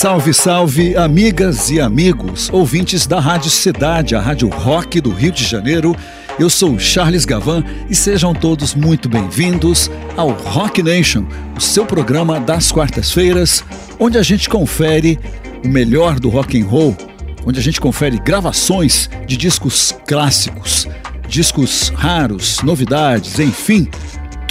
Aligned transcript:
Salve, 0.00 0.32
salve, 0.32 0.96
amigas 0.96 1.68
e 1.70 1.78
amigos, 1.78 2.48
ouvintes 2.50 3.06
da 3.06 3.20
Rádio 3.20 3.50
Cidade, 3.50 4.16
a 4.16 4.20
Rádio 4.20 4.48
Rock 4.48 4.98
do 4.98 5.10
Rio 5.10 5.30
de 5.30 5.44
Janeiro. 5.44 5.94
Eu 6.38 6.48
sou 6.48 6.78
Charles 6.78 7.26
Gavan 7.26 7.62
e 7.86 7.94
sejam 7.94 8.32
todos 8.32 8.74
muito 8.74 9.10
bem-vindos 9.10 9.90
ao 10.16 10.30
Rock 10.30 10.82
Nation, 10.82 11.26
o 11.54 11.60
seu 11.60 11.84
programa 11.84 12.40
das 12.40 12.72
quartas-feiras, 12.72 13.62
onde 13.98 14.16
a 14.16 14.22
gente 14.22 14.48
confere 14.48 15.18
o 15.62 15.68
melhor 15.68 16.18
do 16.18 16.30
rock 16.30 16.58
and 16.58 16.64
roll, 16.64 16.96
onde 17.44 17.60
a 17.60 17.62
gente 17.62 17.78
confere 17.78 18.18
gravações 18.18 19.10
de 19.26 19.36
discos 19.36 19.94
clássicos, 20.06 20.88
discos 21.28 21.90
raros, 21.94 22.62
novidades, 22.62 23.38
enfim, 23.38 23.86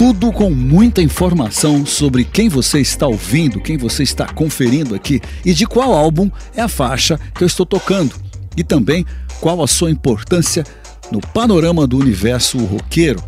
tudo 0.00 0.32
com 0.32 0.48
muita 0.48 1.02
informação 1.02 1.84
sobre 1.84 2.24
quem 2.24 2.48
você 2.48 2.80
está 2.80 3.06
ouvindo, 3.06 3.60
quem 3.60 3.76
você 3.76 4.02
está 4.02 4.26
conferindo 4.26 4.94
aqui 4.94 5.20
e 5.44 5.52
de 5.52 5.66
qual 5.66 5.92
álbum 5.92 6.30
é 6.56 6.62
a 6.62 6.68
faixa 6.68 7.20
que 7.34 7.44
eu 7.44 7.46
estou 7.46 7.66
tocando. 7.66 8.14
E 8.56 8.64
também 8.64 9.04
qual 9.42 9.62
a 9.62 9.66
sua 9.66 9.90
importância 9.90 10.64
no 11.12 11.20
panorama 11.20 11.86
do 11.86 11.98
universo 11.98 12.56
roqueiro. 12.64 13.22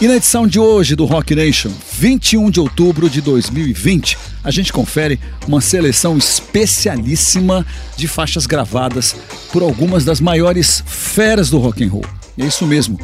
E 0.00 0.06
na 0.06 0.14
edição 0.14 0.46
de 0.46 0.60
hoje 0.60 0.94
do 0.94 1.04
Rock 1.04 1.34
Nation, 1.34 1.72
21 1.98 2.48
de 2.48 2.60
outubro 2.60 3.10
de 3.10 3.20
2020, 3.20 4.16
a 4.44 4.52
gente 4.52 4.72
confere 4.72 5.18
uma 5.48 5.60
seleção 5.60 6.16
especialíssima 6.16 7.66
de 7.96 8.06
faixas 8.06 8.46
gravadas 8.46 9.16
por 9.52 9.64
algumas 9.64 10.04
das 10.04 10.20
maiores 10.20 10.80
feras 10.86 11.50
do 11.50 11.58
rock 11.58 11.82
and 11.82 11.90
roll. 11.90 12.06
É 12.38 12.46
isso 12.46 12.64
mesmo, 12.64 12.96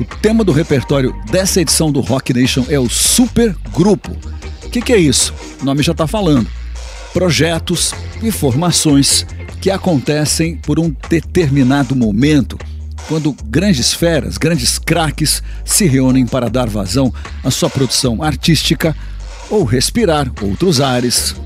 o 0.00 0.04
tema 0.04 0.42
do 0.42 0.50
repertório 0.50 1.14
dessa 1.30 1.60
edição 1.60 1.92
do 1.92 2.00
Rock 2.00 2.32
Nation 2.32 2.64
é 2.70 2.78
o 2.78 2.88
Super 2.88 3.54
Grupo. 3.74 4.16
O 4.64 4.70
que, 4.70 4.80
que 4.80 4.94
é 4.94 4.96
isso? 4.96 5.34
O 5.60 5.64
nome 5.64 5.82
já 5.82 5.92
está 5.92 6.06
falando. 6.06 6.48
Projetos 7.12 7.92
e 8.22 8.30
formações 8.30 9.26
que 9.60 9.70
acontecem 9.70 10.56
por 10.56 10.80
um 10.80 10.94
determinado 11.10 11.94
momento, 11.94 12.58
quando 13.08 13.36
grandes 13.44 13.92
feras, 13.92 14.38
grandes 14.38 14.78
craques 14.78 15.42
se 15.66 15.84
reúnem 15.84 16.26
para 16.26 16.48
dar 16.48 16.68
vazão 16.70 17.12
à 17.44 17.50
sua 17.50 17.68
produção 17.68 18.22
artística 18.22 18.96
ou 19.50 19.64
respirar 19.64 20.32
outros 20.40 20.80
ares, 20.80 21.36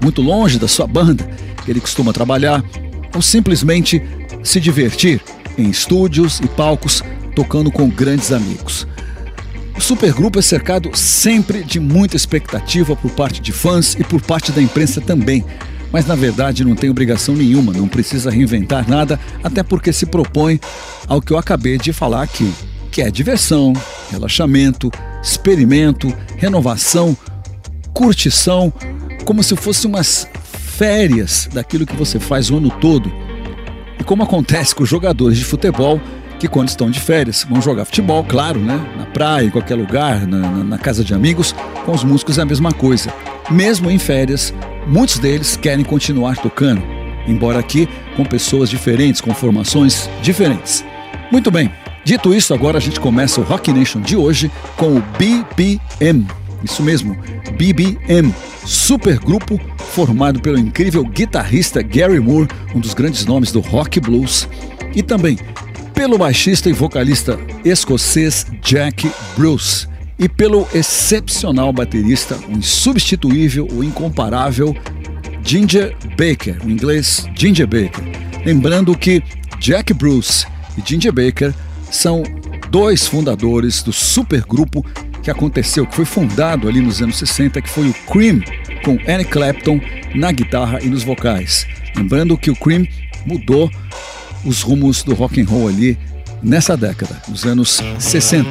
muito 0.00 0.22
longe 0.22 0.58
da 0.58 0.68
sua 0.68 0.86
banda 0.86 1.28
que 1.62 1.70
ele 1.70 1.80
costuma 1.80 2.12
trabalhar, 2.12 2.64
ou 3.14 3.20
simplesmente 3.20 4.02
se 4.42 4.60
divertir 4.60 5.20
em 5.58 5.68
estúdios 5.68 6.40
e 6.40 6.46
palcos 6.46 7.02
tocando 7.38 7.70
com 7.70 7.88
grandes 7.88 8.32
amigos. 8.32 8.84
O 9.76 9.80
supergrupo 9.80 10.40
é 10.40 10.42
cercado 10.42 10.90
sempre 10.92 11.62
de 11.62 11.78
muita 11.78 12.16
expectativa 12.16 12.96
por 12.96 13.12
parte 13.12 13.40
de 13.40 13.52
fãs 13.52 13.94
e 13.94 14.02
por 14.02 14.20
parte 14.20 14.50
da 14.50 14.60
imprensa 14.60 15.00
também. 15.00 15.44
Mas 15.92 16.04
na 16.04 16.16
verdade 16.16 16.64
não 16.64 16.74
tem 16.74 16.90
obrigação 16.90 17.36
nenhuma, 17.36 17.72
não 17.72 17.86
precisa 17.86 18.28
reinventar 18.28 18.90
nada, 18.90 19.20
até 19.40 19.62
porque 19.62 19.92
se 19.92 20.04
propõe 20.04 20.58
ao 21.06 21.22
que 21.22 21.32
eu 21.32 21.38
acabei 21.38 21.78
de 21.78 21.92
falar 21.92 22.24
aqui, 22.24 22.52
que 22.90 23.02
é 23.02 23.08
diversão, 23.08 23.72
relaxamento, 24.10 24.90
experimento, 25.22 26.12
renovação, 26.36 27.16
curtição, 27.94 28.72
como 29.24 29.44
se 29.44 29.54
fossem 29.54 29.88
umas 29.88 30.26
férias 30.76 31.48
daquilo 31.52 31.86
que 31.86 31.94
você 31.94 32.18
faz 32.18 32.50
o 32.50 32.56
ano 32.56 32.70
todo. 32.80 33.12
E 33.96 34.02
como 34.02 34.24
acontece 34.24 34.74
com 34.74 34.82
os 34.82 34.88
jogadores 34.88 35.38
de 35.38 35.44
futebol, 35.44 36.00
que 36.38 36.48
quando 36.48 36.68
estão 36.68 36.90
de 36.90 37.00
férias 37.00 37.46
vão 37.48 37.60
jogar 37.60 37.84
futebol, 37.84 38.24
claro, 38.24 38.60
né? 38.60 38.80
Na 38.96 39.06
praia, 39.06 39.46
em 39.46 39.50
qualquer 39.50 39.74
lugar, 39.74 40.26
na, 40.26 40.38
na, 40.38 40.64
na 40.64 40.78
casa 40.78 41.02
de 41.02 41.12
amigos. 41.12 41.54
Com 41.84 41.92
os 41.92 42.04
músicos 42.04 42.38
é 42.38 42.42
a 42.42 42.44
mesma 42.44 42.72
coisa. 42.72 43.12
Mesmo 43.50 43.90
em 43.90 43.98
férias, 43.98 44.54
muitos 44.86 45.18
deles 45.18 45.56
querem 45.56 45.84
continuar 45.84 46.36
tocando, 46.36 46.82
embora 47.26 47.58
aqui 47.58 47.88
com 48.16 48.24
pessoas 48.24 48.70
diferentes, 48.70 49.20
com 49.20 49.34
formações 49.34 50.08
diferentes. 50.22 50.84
Muito 51.30 51.50
bem, 51.50 51.70
dito 52.04 52.34
isso, 52.34 52.54
agora 52.54 52.78
a 52.78 52.80
gente 52.80 53.00
começa 53.00 53.40
o 53.40 53.44
Rock 53.44 53.72
Nation 53.72 54.00
de 54.00 54.16
hoje 54.16 54.50
com 54.76 54.96
o 54.96 55.02
BBM. 55.18 56.26
Isso 56.62 56.82
mesmo, 56.82 57.16
BBM, 57.56 58.34
supergrupo 58.64 59.60
formado 59.78 60.40
pelo 60.40 60.58
incrível 60.58 61.04
guitarrista 61.04 61.82
Gary 61.82 62.20
Moore, 62.20 62.48
um 62.74 62.80
dos 62.80 62.94
grandes 62.94 63.24
nomes 63.24 63.52
do 63.52 63.60
rock 63.60 64.00
blues, 64.00 64.48
e 64.94 65.02
também 65.02 65.38
pelo 65.98 66.16
baixista 66.16 66.70
e 66.70 66.72
vocalista 66.72 67.36
escocês 67.64 68.46
Jack 68.62 69.10
Bruce 69.36 69.88
e 70.16 70.28
pelo 70.28 70.64
excepcional 70.72 71.72
baterista, 71.72 72.38
o 72.48 72.52
insubstituível, 72.52 73.66
o 73.72 73.82
incomparável 73.82 74.76
Ginger 75.42 75.96
Baker, 76.10 76.64
o 76.64 76.70
inglês 76.70 77.26
Ginger 77.34 77.66
Baker. 77.66 78.04
Lembrando 78.46 78.96
que 78.96 79.20
Jack 79.58 79.92
Bruce 79.92 80.46
e 80.78 80.88
Ginger 80.88 81.12
Baker 81.12 81.52
são 81.90 82.22
dois 82.70 83.08
fundadores 83.08 83.82
do 83.82 83.92
supergrupo 83.92 84.86
que 85.20 85.32
aconteceu, 85.32 85.84
que 85.84 85.96
foi 85.96 86.04
fundado 86.04 86.68
ali 86.68 86.80
nos 86.80 87.02
anos 87.02 87.18
60, 87.18 87.60
que 87.60 87.68
foi 87.68 87.88
o 87.88 87.94
Cream, 88.08 88.40
com 88.84 88.92
Eric 89.10 89.32
Clapton 89.32 89.80
na 90.14 90.30
guitarra 90.30 90.78
e 90.80 90.86
nos 90.86 91.02
vocais. 91.02 91.66
Lembrando 91.96 92.38
que 92.38 92.52
o 92.52 92.56
Cream 92.56 92.86
mudou 93.26 93.68
os 94.44 94.62
rumos 94.62 95.02
do 95.02 95.14
rock 95.14 95.40
and 95.40 95.46
roll 95.46 95.68
ali 95.68 95.98
nessa 96.42 96.76
década, 96.76 97.20
nos 97.28 97.44
anos 97.44 97.80
60. 97.98 98.48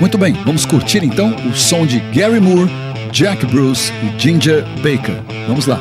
Muito 0.00 0.18
bem, 0.18 0.32
vamos 0.44 0.66
curtir 0.66 1.04
então 1.04 1.34
o 1.48 1.54
som 1.54 1.86
de 1.86 2.00
Gary 2.12 2.40
Moore, 2.40 2.70
Jack 3.12 3.46
Bruce 3.46 3.92
e 4.02 4.20
Ginger 4.20 4.64
Baker. 4.82 5.22
Vamos 5.46 5.66
lá. 5.66 5.80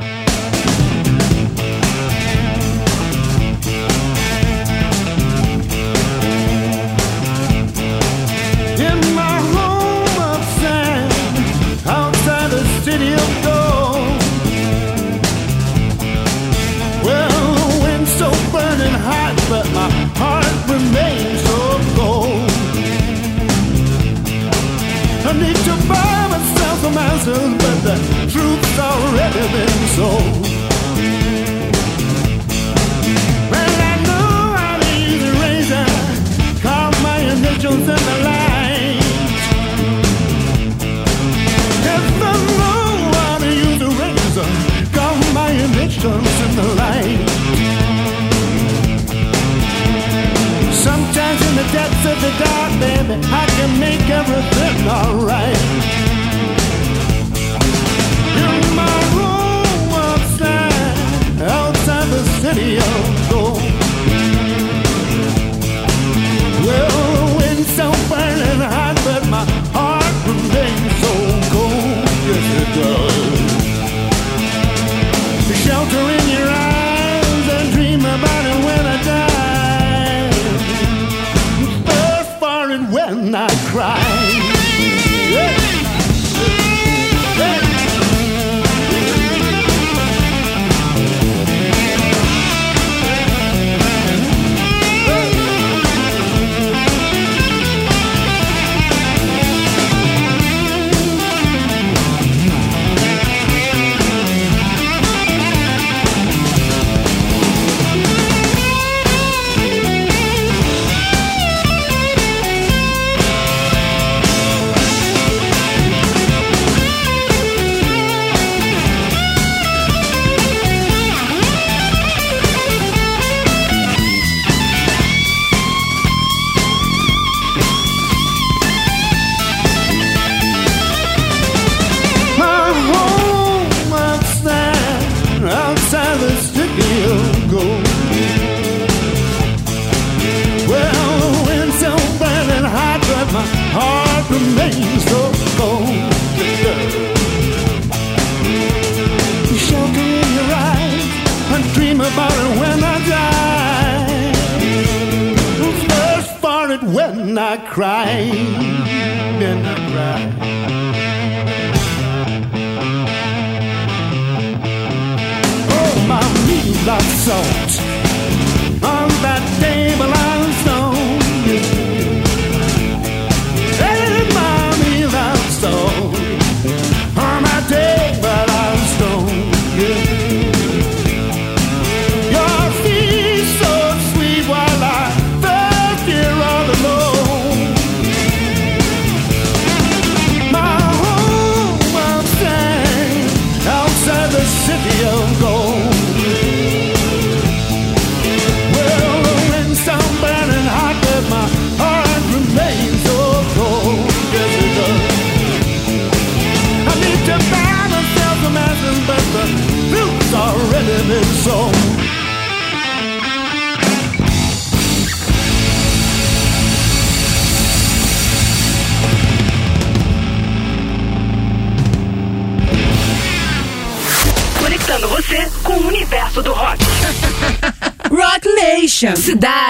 But 27.26 27.82
the 27.82 27.96
truth's 28.30 28.78
already 28.78 29.46
been 29.52 29.88
sold. 29.98 30.46
Well, 33.50 33.76
I 33.82 33.96
know 34.06 34.54
how 34.54 34.78
to 34.78 34.90
use 35.10 35.24
a 35.24 35.34
razor, 35.42 35.86
carve 36.62 36.98
my 37.02 37.18
initials 37.18 37.88
in 37.96 38.02
the 38.10 38.18
lines. 38.30 39.06
If 41.96 42.06
I 42.22 42.38
know 42.62 42.86
how 43.18 43.38
to 43.40 43.50
use 43.50 43.82
a 43.82 43.90
razor, 43.90 44.50
carve 44.94 45.34
my 45.34 45.50
initials 45.50 46.36
in 46.46 46.52
the 46.60 46.68
lines. 46.78 47.32
Sometimes 50.78 51.42
in 51.42 51.56
the 51.56 51.68
depths 51.74 52.06
of 52.06 52.18
the 52.22 52.32
dark, 52.38 52.72
baby, 52.80 53.16
I 53.34 53.46
can 53.58 53.80
make 53.80 54.10
everything 54.12 54.88
alright. 54.88 56.15
City 62.24 62.78
of 62.78 63.30
gold. 63.30 63.75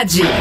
Cidade. 0.07 0.34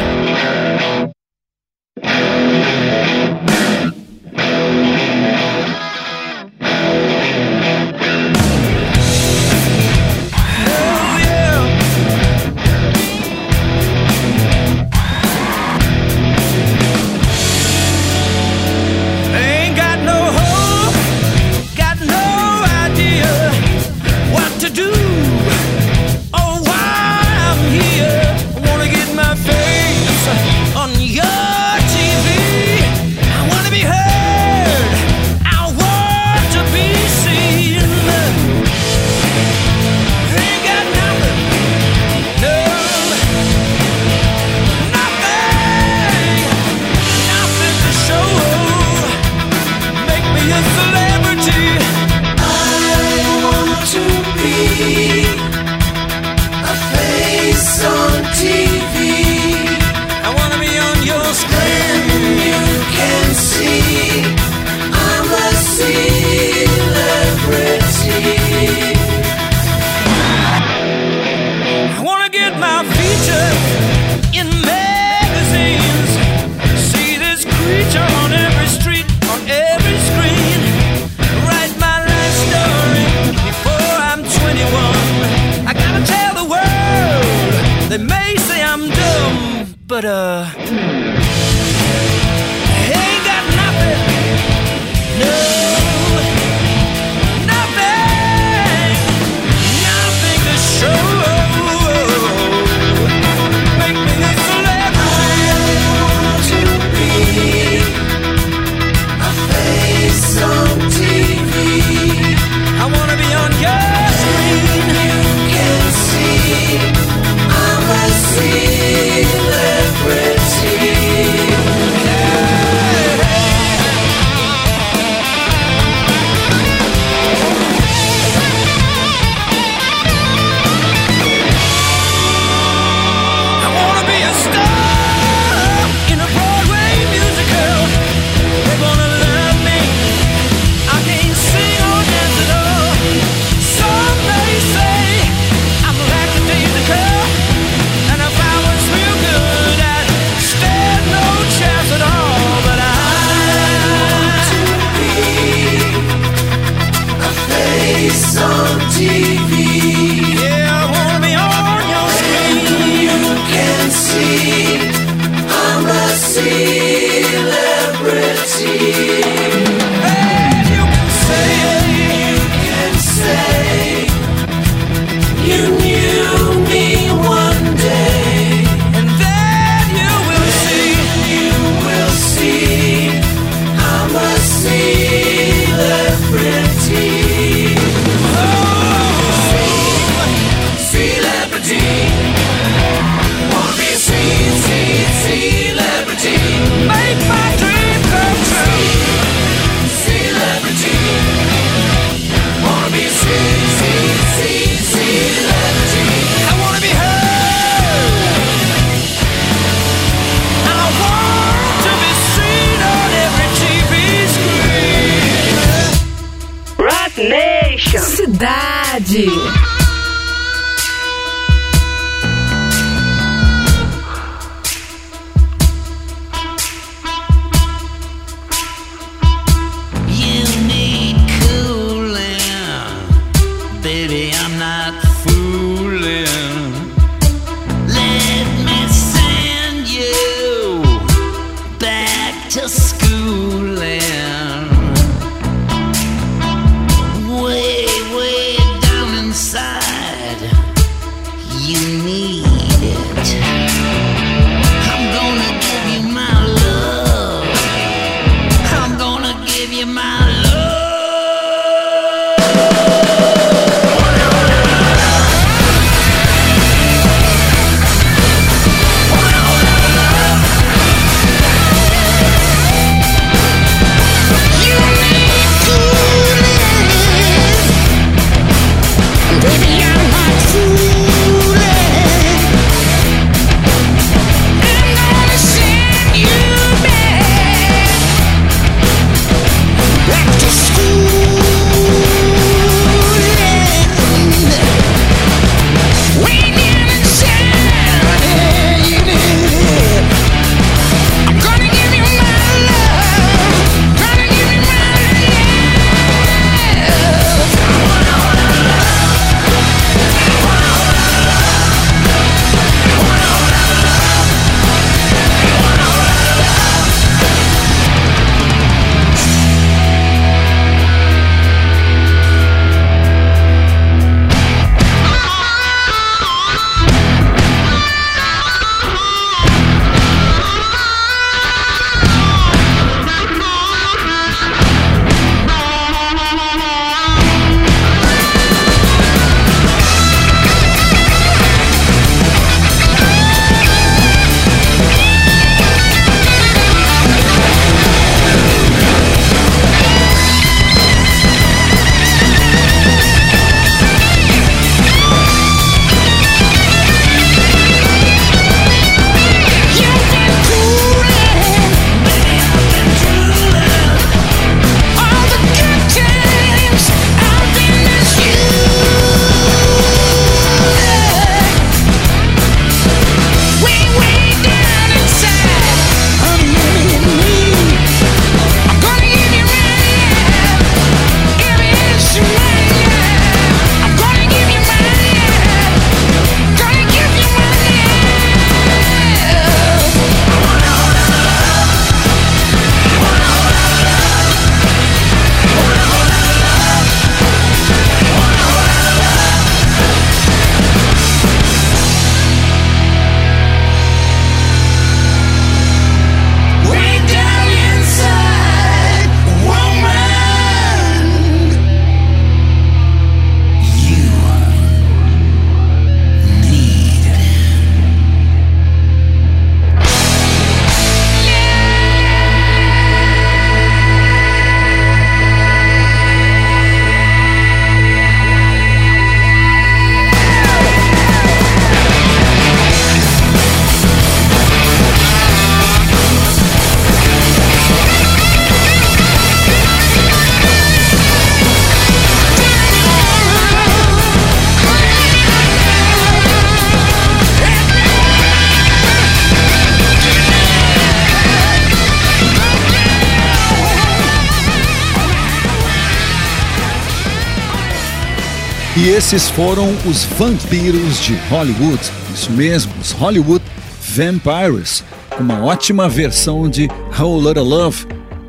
E 458.77 458.89
esses 458.89 459.29
foram 459.29 459.73
os 459.85 460.03
vampiros 460.03 460.99
de 460.99 461.15
Hollywood. 461.29 461.79
Isso 462.13 462.29
mesmo, 462.29 462.73
os 462.81 462.91
Hollywood 462.91 463.41
Vampires. 463.79 464.83
Uma 465.17 465.45
ótima 465.45 465.87
versão 465.87 466.49
de 466.49 466.67
Whole 466.99 467.23
Lotta 467.23 467.41
Love. 467.41 467.87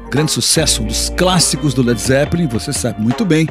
Grande 0.09 0.31
sucesso, 0.31 0.83
um 0.83 0.87
dos 0.87 1.12
clássicos 1.17 1.75
do 1.75 1.83
Led 1.83 2.00
Zeppelin, 2.00 2.47
você 2.47 2.73
sabe 2.73 3.03
muito 3.03 3.25
bem. 3.25 3.49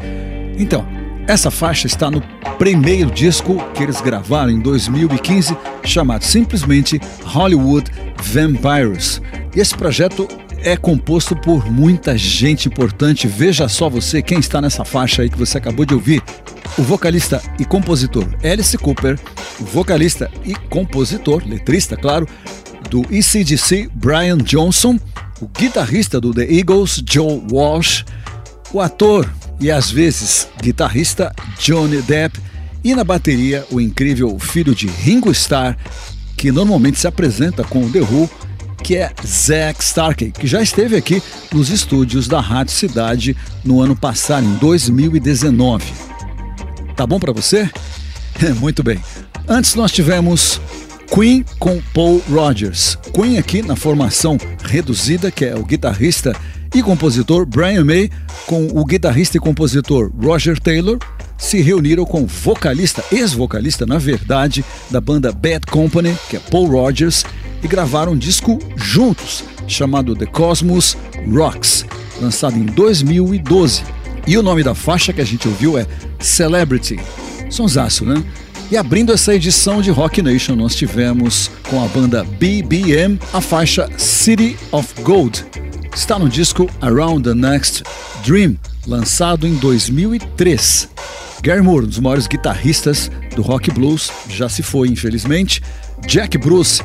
Então, 0.58 0.88
essa 1.28 1.52
faixa 1.52 1.86
está 1.86 2.10
no 2.10 2.22
primeiro 2.58 3.12
disco 3.12 3.58
que 3.74 3.84
eles 3.84 4.00
gravaram 4.00 4.52
em 4.52 4.62
2015, 4.62 5.58
chamado 5.84 6.24
simplesmente 6.24 7.02
Hollywood 7.25 7.92
Vampires. 8.24 9.22
Esse 9.54 9.75
projeto 9.75 10.30
é 10.64 10.78
composto 10.78 11.36
por 11.36 11.70
muita 11.70 12.18
gente 12.18 12.70
importante. 12.70 13.28
Veja 13.28 13.68
só 13.68 13.90
você 13.90 14.22
quem 14.22 14.40
está 14.40 14.62
nessa 14.62 14.86
faixa 14.86 15.24
aí 15.24 15.30
que 15.30 15.38
você 15.38 15.58
acabou 15.58 15.86
de 15.86 15.94
ouvir. 15.94 16.24
O 16.77 16.84
vocalista 16.84 17.41
e 17.58 17.63
compositor 17.63 18.27
Alice 18.44 18.77
Cooper, 18.77 19.17
o 19.62 19.63
vocalista 19.63 20.29
e 20.44 20.53
compositor, 20.53 21.41
letrista, 21.48 21.96
claro, 21.96 22.27
do 22.89 23.01
ECDC 23.10 23.89
Brian 23.94 24.38
Johnson, 24.38 25.00
o 25.39 25.48
guitarrista 25.48 26.20
do 26.20 26.34
The 26.34 26.44
Eagles 26.44 27.01
Joe 27.10 27.41
Walsh, 27.50 28.03
o 28.74 28.82
ator 28.82 29.32
e 29.58 29.72
às 29.72 29.89
vezes 29.89 30.50
guitarrista 30.62 31.34
Johnny 31.58 32.01
Depp 32.01 32.41
e 32.84 32.94
na 32.94 33.05
bateria 33.05 33.65
o 33.72 33.79
incrível 33.79 34.38
filho 34.38 34.75
de 34.75 34.88
Ringo 34.88 35.32
Starr, 35.32 35.77
que 36.36 36.51
normalmente 36.51 37.00
se 37.00 37.08
apresenta 37.08 37.63
com 37.63 37.86
o 37.86 37.89
The 37.89 38.01
Who, 38.01 38.29
que 38.84 38.98
é 38.98 39.13
Zack 39.25 39.82
Starkey, 39.82 40.32
que 40.32 40.46
já 40.46 40.62
esteve 40.62 40.98
aqui 40.98 41.24
nos 41.53 41.70
estúdios 41.70 42.27
da 42.27 42.41
Rádio 42.41 42.74
Cidade 42.74 43.36
no 43.63 43.82
ano 43.82 43.96
passado, 43.96 44.46
em 44.46 44.55
2019. 44.55 46.15
Tá 46.96 47.06
bom 47.06 47.20
para 47.20 47.34
você? 47.34 47.70
Muito 48.60 48.84
bem. 48.84 49.00
Antes 49.48 49.75
nós 49.75 49.92
tivemos 49.92 50.60
Queen 51.14 51.46
com 51.60 51.82
Paul 51.94 52.22
Rogers. 52.30 52.98
Queen 53.14 53.38
aqui 53.38 53.62
na 53.62 53.75
formação 53.75 54.38
reduzida, 54.64 55.30
que 55.30 55.46
é 55.46 55.56
o 55.56 55.64
guitarrista 55.64 56.36
e 56.74 56.82
compositor 56.82 57.46
Brian 57.46 57.86
May 57.86 58.10
com 58.46 58.68
o 58.74 58.84
guitarrista 58.84 59.38
e 59.38 59.40
compositor 59.40 60.12
Roger 60.22 60.60
Taylor 60.60 61.00
se 61.38 61.62
reuniram 61.62 62.06
com 62.06 62.24
o 62.24 62.28
vocalista, 62.28 63.04
ex-vocalista, 63.12 63.86
na 63.86 63.98
verdade, 63.98 64.64
da 64.90 65.02
banda 65.02 65.32
Bad 65.32 65.66
Company, 65.68 66.16
que 66.30 66.38
é 66.38 66.40
Paul 66.40 66.68
Rogers, 66.68 67.25
e 67.62 67.68
gravaram 67.68 68.14
um 68.14 68.18
disco 68.18 68.60
juntos, 68.75 69.44
chamado 69.68 70.16
The 70.16 70.25
Cosmos 70.25 70.98
Rocks, 71.30 71.86
lançado 72.22 72.58
em 72.58 72.66
2012. 72.66 73.84
E 74.27 74.38
o 74.38 74.44
nome 74.44 74.63
da 74.63 74.74
faixa 74.74 75.13
que 75.13 75.22
a 75.22 75.25
gente 75.25 75.48
ouviu 75.48 75.77
é 75.77 75.86
Celebrity. 76.20 77.00
Sonsaço, 77.50 78.05
né? 78.05 78.24
E 78.72 78.75
abrindo 78.75 79.13
essa 79.13 79.36
edição 79.36 79.82
de 79.82 79.91
Rock 79.91 80.22
Nation, 80.22 80.55
nós 80.55 80.75
tivemos 80.75 81.51
com 81.70 81.84
a 81.84 81.88
banda 81.88 82.24
BBM 82.24 83.20
a 83.32 83.39
faixa 83.39 83.88
City 83.98 84.58
of 84.72 85.00
Gold. 85.03 85.46
Está 85.96 86.17
no 86.17 86.27
disco 86.27 86.67
Around 86.82 87.29
the 87.29 87.36
Next 87.36 87.84
Dream, 88.25 88.58
lançado 88.88 89.46
em 89.46 89.53
2003. 89.55 90.89
Gary 91.44 91.62
Moore, 91.62 91.86
um 91.86 91.89
dos 91.89 92.00
maiores 92.00 92.25
guitarristas 92.25 93.12
do 93.36 93.44
rock 93.44 93.70
blues, 93.70 94.12
já 94.27 94.50
se 94.50 94.63
foi, 94.63 94.88
infelizmente. 94.88 95.62
Jack 96.08 96.36
Bruce 96.39 96.82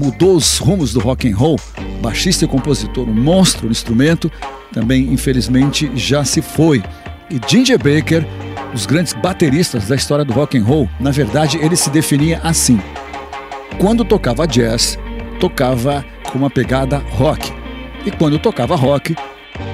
mudou 0.00 0.34
os 0.34 0.56
rumos 0.56 0.94
do 0.94 1.00
rock 1.00 1.30
and 1.30 1.36
roll, 1.36 1.60
baixista 2.00 2.46
e 2.46 2.48
compositor, 2.48 3.06
um 3.06 3.12
monstro 3.12 3.66
no 3.66 3.70
instrumento, 3.70 4.32
também 4.72 5.12
infelizmente 5.12 5.90
já 5.94 6.24
se 6.24 6.40
foi. 6.40 6.82
E 7.30 7.38
Ginger 7.46 7.76
Baker, 7.76 8.26
os 8.74 8.86
grandes 8.86 9.12
bateristas 9.12 9.88
da 9.88 9.94
história 9.94 10.24
do 10.24 10.32
rock 10.32 10.56
and 10.56 10.64
roll, 10.64 10.88
na 10.98 11.10
verdade 11.10 11.58
ele 11.58 11.76
se 11.76 11.90
definia 11.90 12.40
assim: 12.42 12.80
quando 13.78 14.02
tocava 14.02 14.48
jazz, 14.48 14.98
tocava 15.38 16.02
com 16.32 16.38
uma 16.38 16.48
pegada 16.48 16.96
rock, 17.10 17.52
e 18.06 18.10
quando 18.10 18.38
tocava 18.38 18.74
rock, 18.74 19.14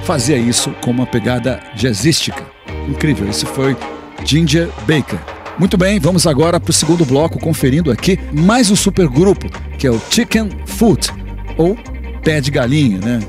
fazia 0.02 0.36
isso 0.36 0.70
com 0.80 0.90
uma 0.90 1.06
pegada 1.06 1.62
jazzística. 1.76 2.44
Incrível, 2.88 3.28
esse 3.28 3.46
foi 3.46 3.76
Ginger 4.24 4.68
Baker. 4.88 5.35
Muito 5.58 5.78
bem, 5.78 5.98
vamos 5.98 6.26
agora 6.26 6.60
para 6.60 6.70
o 6.70 6.72
segundo 6.72 7.04
bloco, 7.06 7.38
conferindo 7.38 7.90
aqui 7.90 8.18
mais 8.30 8.70
um 8.70 8.76
supergrupo, 8.76 9.48
que 9.78 9.86
é 9.86 9.90
o 9.90 9.98
Chicken 10.10 10.50
Foot, 10.66 11.10
ou 11.56 11.76
Pé 12.22 12.42
de 12.42 12.50
Galinha, 12.50 12.98
né? 12.98 13.20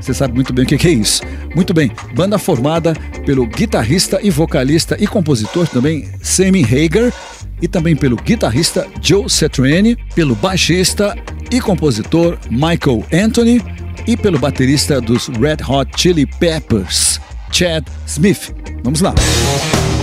Você 0.00 0.14
sabe 0.14 0.34
muito 0.34 0.52
bem 0.52 0.64
o 0.64 0.68
que 0.68 0.86
é 0.86 0.90
isso. 0.90 1.22
Muito 1.54 1.74
bem, 1.74 1.92
banda 2.14 2.38
formada 2.38 2.94
pelo 3.26 3.46
guitarrista 3.46 4.18
e 4.22 4.30
vocalista 4.30 4.96
e 4.98 5.06
compositor 5.06 5.68
também 5.68 6.08
Sammy 6.22 6.64
Hagar 6.64 7.12
e 7.60 7.68
também 7.68 7.94
pelo 7.94 8.16
guitarrista 8.16 8.86
Joe 9.02 9.28
Satriani, 9.28 9.96
pelo 10.14 10.34
baixista 10.34 11.14
e 11.50 11.60
compositor 11.60 12.38
Michael 12.50 13.04
Anthony 13.12 13.62
e 14.06 14.16
pelo 14.16 14.38
baterista 14.38 15.02
dos 15.02 15.28
Red 15.28 15.58
Hot 15.68 15.90
Chili 15.96 16.24
Peppers, 16.24 17.20
Chad 17.52 17.84
Smith. 18.06 18.54
Vamos 18.82 19.02
lá. 19.02 19.14
When 19.14 19.93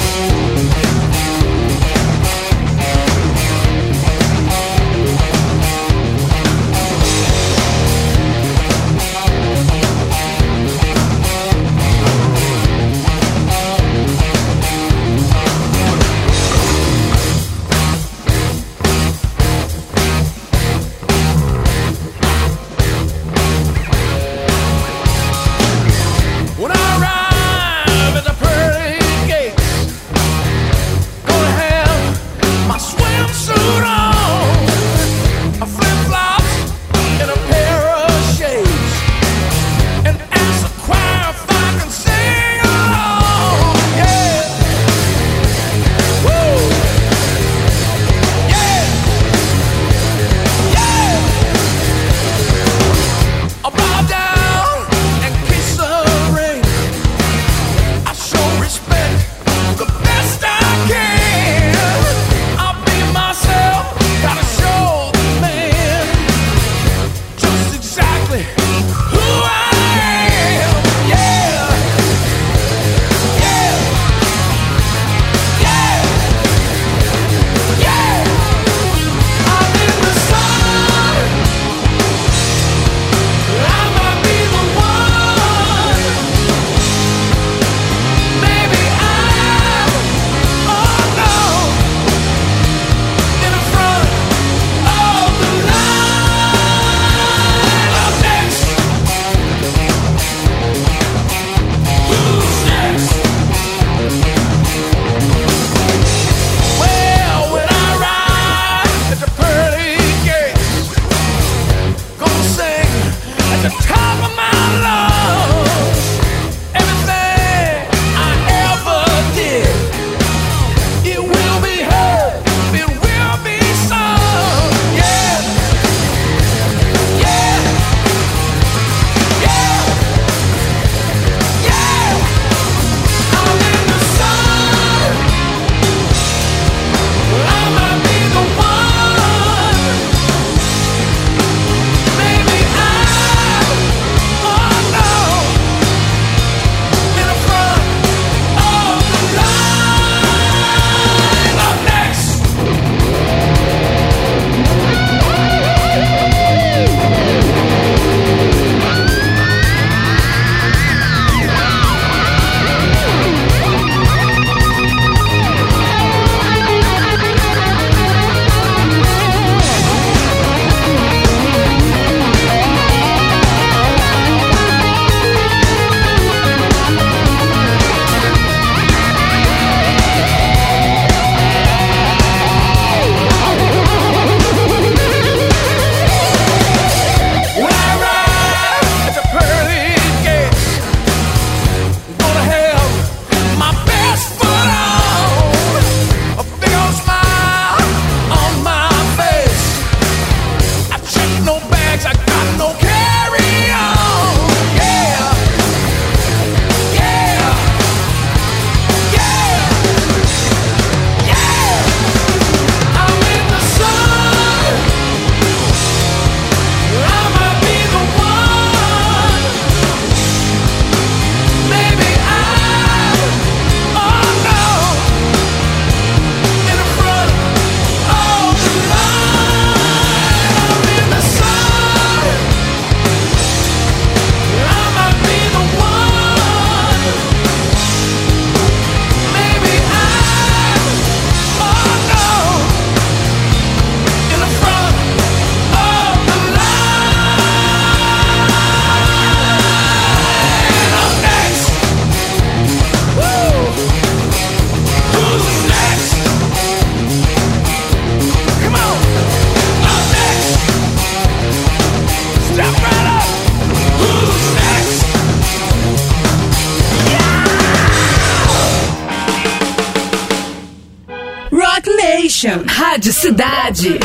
Nation. 272.42 272.64
Rádio 272.68 273.14
Cidade. 273.14 274.00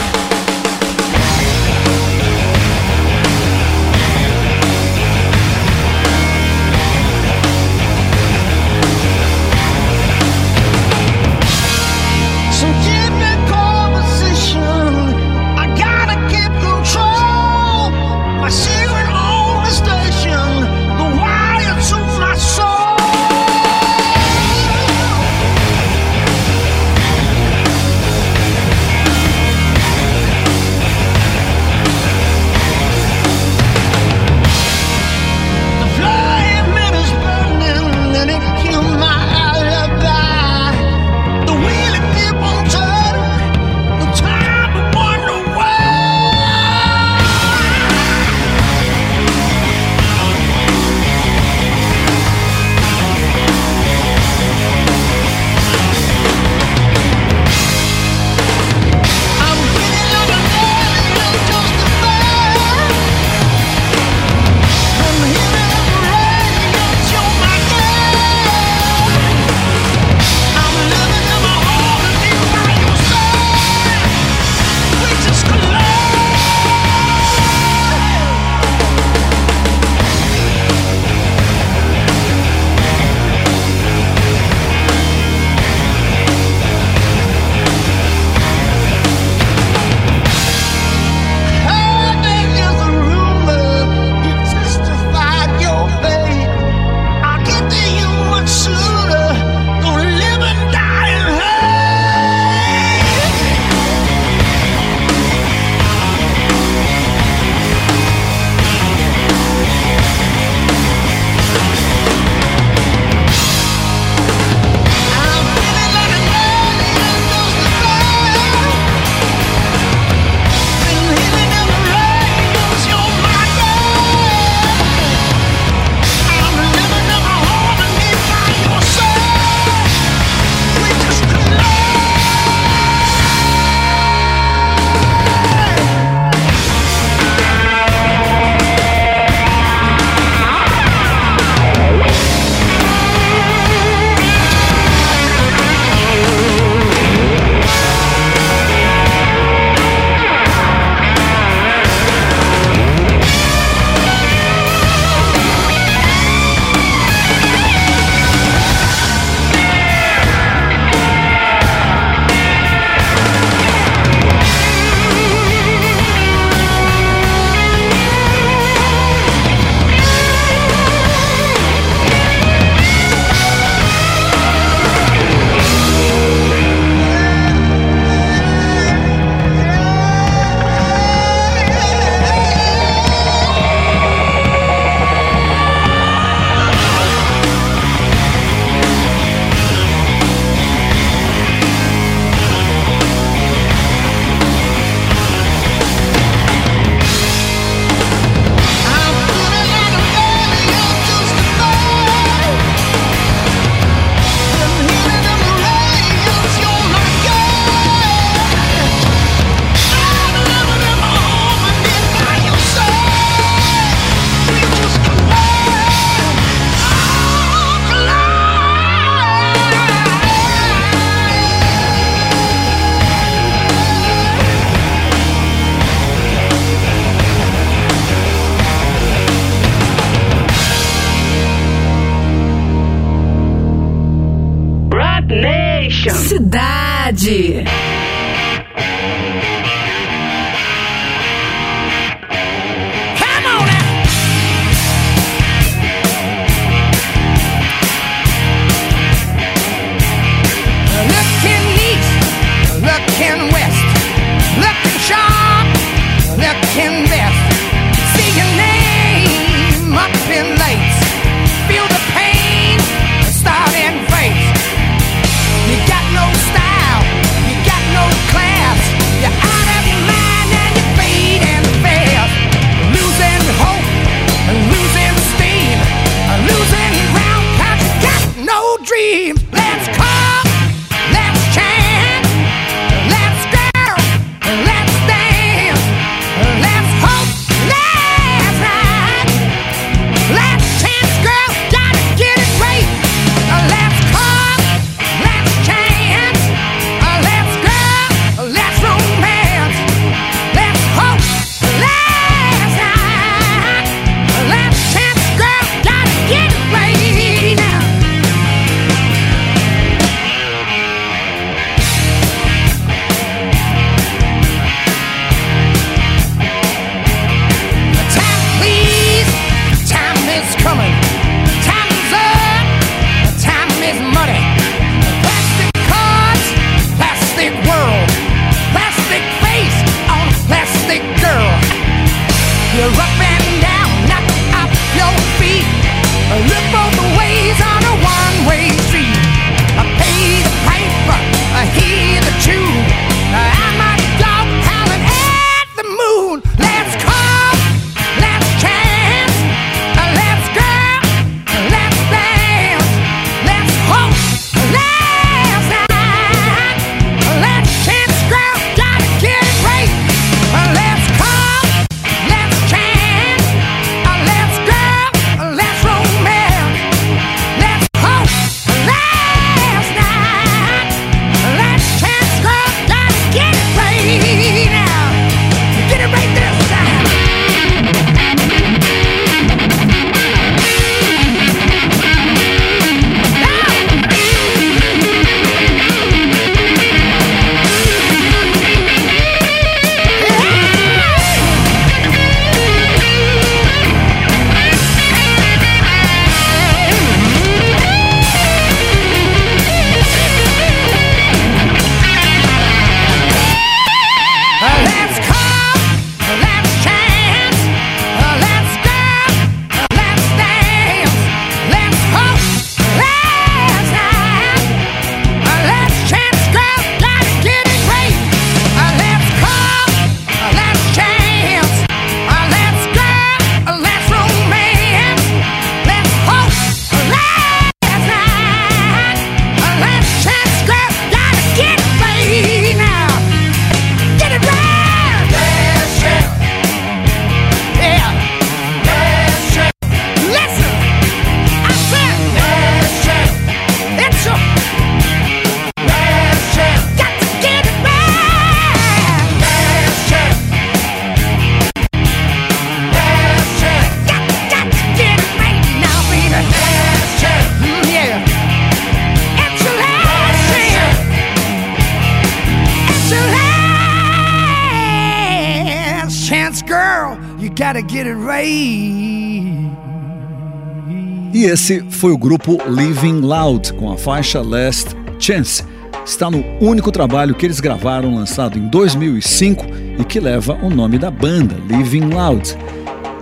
Esse 471.57 471.83
foi 471.89 472.13
o 472.13 472.19
grupo 472.19 472.59
Living 472.69 473.23
Loud 473.23 473.73
com 473.73 473.91
a 473.91 473.97
faixa 473.97 474.43
Last 474.43 474.91
Chance. 475.19 475.65
Está 476.05 476.31
no 476.31 476.45
único 476.61 476.93
trabalho 476.93 477.35
que 477.35 477.47
eles 477.47 477.61
gravaram, 477.61 478.15
lançado 478.15 478.59
em 478.59 478.69
2005 478.69 479.65
e 479.99 480.05
que 480.05 480.21
leva 480.21 480.53
o 480.63 480.69
nome 480.69 480.99
da 480.99 481.11
banda, 481.11 481.57
Living 481.67 482.13
Loud. 482.13 482.55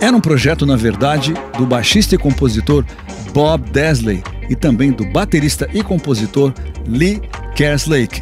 Era 0.01 0.13
um 0.13 0.19
projeto, 0.19 0.65
na 0.65 0.75
verdade, 0.75 1.33
do 1.57 1.65
baixista 1.65 2.15
e 2.15 2.17
compositor 2.17 2.83
Bob 3.33 3.69
Desley 3.71 4.21
e 4.49 4.55
também 4.55 4.91
do 4.91 5.05
baterista 5.05 5.69
e 5.73 5.81
compositor 5.81 6.53
Lee 6.85 7.21
Kerslake, 7.55 8.21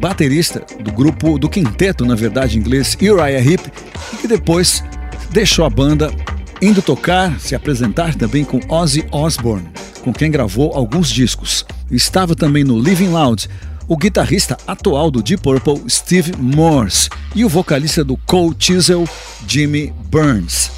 baterista 0.00 0.64
do 0.78 0.92
grupo 0.92 1.36
do 1.36 1.48
quinteto, 1.48 2.06
na 2.06 2.14
verdade, 2.14 2.56
inglês 2.56 2.96
Uriah 3.02 3.44
Heep, 3.44 3.72
que 4.20 4.28
depois 4.28 4.84
deixou 5.32 5.64
a 5.64 5.70
banda 5.70 6.12
indo 6.60 6.82
tocar, 6.82 7.38
se 7.40 7.54
apresentar 7.54 8.14
também 8.14 8.44
com 8.44 8.60
Ozzy 8.68 9.04
Osbourne, 9.10 9.68
com 10.02 10.12
quem 10.12 10.30
gravou 10.30 10.72
alguns 10.74 11.08
discos. 11.08 11.64
Estava 11.90 12.34
também 12.34 12.64
no 12.64 12.78
Living 12.78 13.08
Loud 13.08 13.48
o 13.88 13.96
guitarrista 13.96 14.56
atual 14.66 15.10
do 15.10 15.22
Deep 15.22 15.42
Purple, 15.42 15.82
Steve 15.88 16.36
Morse, 16.36 17.08
e 17.34 17.44
o 17.44 17.48
vocalista 17.48 18.04
do 18.04 18.18
Cold 18.18 18.54
Chisel, 18.58 19.08
Jimmy 19.46 19.92
Burns. 20.10 20.70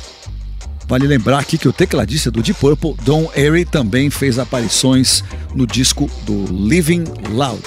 Vale 0.86 1.06
lembrar 1.06 1.40
aqui 1.40 1.58
que 1.58 1.68
o 1.68 1.72
tecladista 1.72 2.30
do 2.30 2.40
Deep 2.40 2.58
Purple, 2.60 2.94
Don 3.04 3.28
Airey, 3.36 3.64
também 3.64 4.10
fez 4.10 4.38
aparições 4.38 5.24
no 5.54 5.66
disco 5.66 6.08
do 6.24 6.44
Living 6.46 7.04
Loud. 7.30 7.62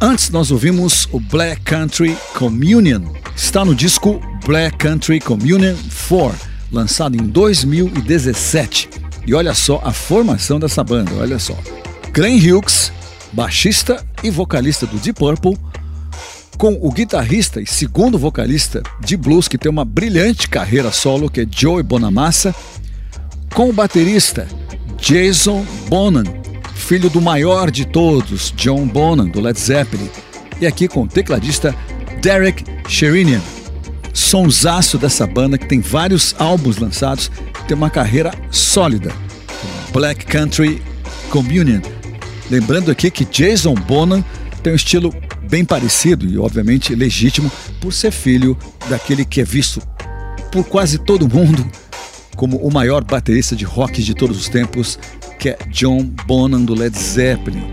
Antes 0.00 0.30
nós 0.30 0.50
ouvimos 0.50 1.08
o 1.12 1.20
Black 1.20 1.62
Country 1.62 2.16
Communion, 2.34 3.02
está 3.36 3.64
no 3.64 3.74
disco 3.74 4.20
Black 4.44 4.76
Country 4.76 5.20
Communion 5.20 5.76
4, 6.08 6.51
lançado 6.72 7.16
em 7.16 7.26
2017. 7.26 8.88
E 9.26 9.34
olha 9.34 9.54
só 9.54 9.80
a 9.84 9.92
formação 9.92 10.58
dessa 10.58 10.82
banda, 10.82 11.12
olha 11.14 11.38
só. 11.38 11.56
Glenn 12.12 12.38
Hughes, 12.38 12.92
baixista 13.32 14.04
e 14.22 14.30
vocalista 14.30 14.86
do 14.86 14.96
Deep 14.98 15.18
Purple, 15.18 15.56
com 16.58 16.78
o 16.80 16.90
guitarrista 16.90 17.60
e 17.60 17.66
segundo 17.66 18.18
vocalista 18.18 18.82
de 19.00 19.16
blues 19.16 19.48
que 19.48 19.58
tem 19.58 19.70
uma 19.70 19.84
brilhante 19.84 20.48
carreira 20.48 20.90
solo, 20.90 21.30
que 21.30 21.42
é 21.42 21.46
Joey 21.50 21.82
Bonamassa, 21.82 22.54
com 23.54 23.68
o 23.68 23.72
baterista 23.72 24.46
Jason 24.98 25.64
Bonham, 25.88 26.24
filho 26.74 27.10
do 27.10 27.20
maior 27.20 27.70
de 27.70 27.84
todos, 27.84 28.52
John 28.56 28.86
Bonham, 28.86 29.28
do 29.28 29.40
Led 29.40 29.58
Zeppelin, 29.58 30.08
e 30.60 30.66
aqui 30.66 30.86
com 30.88 31.02
o 31.02 31.08
tecladista 31.08 31.74
Derek 32.20 32.64
Sherinian. 32.88 33.40
Sonsaço 34.12 34.98
dessa 34.98 35.26
banda 35.26 35.56
que 35.56 35.66
tem 35.66 35.80
vários 35.80 36.34
álbuns 36.38 36.76
lançados, 36.76 37.30
tem 37.66 37.76
uma 37.76 37.90
carreira 37.90 38.32
sólida. 38.50 39.12
Black 39.92 40.26
Country 40.26 40.82
Communion. 41.30 41.80
Lembrando 42.50 42.90
aqui 42.90 43.10
que 43.10 43.24
Jason 43.24 43.74
Bonham 43.74 44.24
tem 44.62 44.72
um 44.72 44.76
estilo 44.76 45.14
bem 45.48 45.64
parecido 45.64 46.26
e, 46.26 46.38
obviamente, 46.38 46.94
legítimo 46.94 47.50
por 47.80 47.92
ser 47.92 48.10
filho 48.10 48.56
daquele 48.88 49.24
que 49.24 49.40
é 49.40 49.44
visto 49.44 49.82
por 50.50 50.64
quase 50.64 50.98
todo 50.98 51.28
mundo 51.28 51.66
como 52.36 52.56
o 52.58 52.72
maior 52.72 53.04
baterista 53.04 53.54
de 53.54 53.64
rock 53.64 54.02
de 54.02 54.14
todos 54.14 54.38
os 54.38 54.48
tempos, 54.48 54.98
que 55.38 55.50
é 55.50 55.58
John 55.68 56.04
Bonham 56.26 56.64
do 56.64 56.74
Led 56.74 56.96
Zeppelin. 56.96 57.64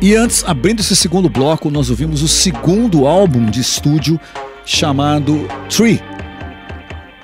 E 0.00 0.14
antes, 0.14 0.44
abrindo 0.44 0.80
esse 0.80 0.94
segundo 0.94 1.28
bloco, 1.28 1.70
nós 1.70 1.90
ouvimos 1.90 2.22
o 2.22 2.28
segundo 2.28 3.06
álbum 3.06 3.50
de 3.50 3.60
estúdio 3.60 4.20
chamado 4.66 5.48
Tree, 5.70 6.02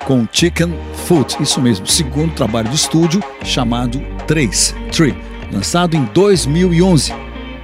com 0.05 0.25
Chicken 0.31 0.73
Foot, 1.05 1.43
isso 1.43 1.61
mesmo, 1.61 1.85
segundo 1.85 2.33
trabalho 2.33 2.69
de 2.69 2.75
estúdio 2.75 3.21
chamado 3.43 4.01
3, 4.25 4.75
Tree, 4.91 5.15
lançado 5.51 5.95
em 5.95 6.05
2011. 6.05 7.13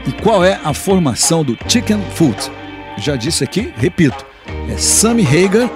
E 0.05 0.11
qual 0.21 0.43
é 0.43 0.59
a 0.63 0.73
formação 0.73 1.43
do 1.43 1.57
Chicken 1.67 2.01
Foot? 2.13 2.51
Já 2.97 3.15
disse 3.15 3.43
aqui, 3.43 3.73
repito, 3.77 4.25
é 4.69 4.77
Sammy 4.77 5.25
Hagar 5.25 5.69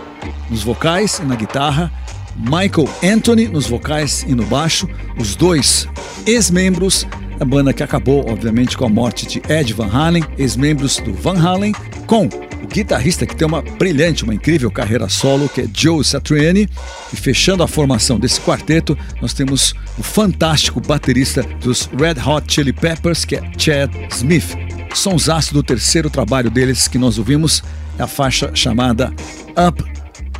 nos 0.49 0.61
vocais 0.63 1.19
e 1.19 1.23
na 1.23 1.35
guitarra, 1.35 1.91
Michael 2.35 2.89
Anthony 3.03 3.47
nos 3.47 3.67
vocais 3.67 4.23
e 4.27 4.35
no 4.35 4.45
baixo, 4.45 4.87
os 5.17 5.35
dois 5.35 5.87
ex-membros 6.25 7.07
da 7.37 7.45
banda 7.45 7.73
que 7.73 7.83
acabou, 7.83 8.29
obviamente, 8.29 8.77
com 8.77 8.85
a 8.85 8.89
morte 8.89 9.25
de 9.25 9.41
Ed 9.51 9.73
Van 9.73 9.89
Halen, 9.91 10.23
ex-membros 10.37 10.97
do 10.97 11.13
Van 11.13 11.37
Halen, 11.37 11.73
com 12.07 12.25
o 12.25 12.67
guitarrista 12.67 13.25
que 13.25 13.35
tem 13.35 13.47
uma 13.47 13.61
brilhante, 13.61 14.23
uma 14.23 14.33
incrível 14.33 14.71
carreira 14.71 15.09
solo, 15.09 15.49
que 15.49 15.61
é 15.61 15.67
Joe 15.73 16.03
Satriani. 16.03 16.69
E 17.11 17.15
fechando 17.15 17.63
a 17.63 17.67
formação 17.67 18.19
desse 18.19 18.39
quarteto, 18.41 18.97
nós 19.21 19.33
temos 19.33 19.73
o 19.97 20.03
fantástico 20.03 20.79
baterista 20.79 21.43
dos 21.61 21.89
Red 21.97 22.21
Hot 22.25 22.51
Chili 22.51 22.73
Peppers, 22.73 23.25
que 23.25 23.35
é 23.35 23.41
Chad 23.57 23.91
Smith. 24.11 24.55
Sonsaço 24.93 25.53
do 25.53 25.63
terceiro 25.63 26.09
trabalho 26.09 26.49
deles 26.49 26.87
que 26.87 26.97
nós 26.97 27.17
ouvimos 27.17 27.63
é 27.97 28.03
a 28.03 28.07
faixa 28.07 28.51
chamada 28.53 29.13
Up 29.57 29.83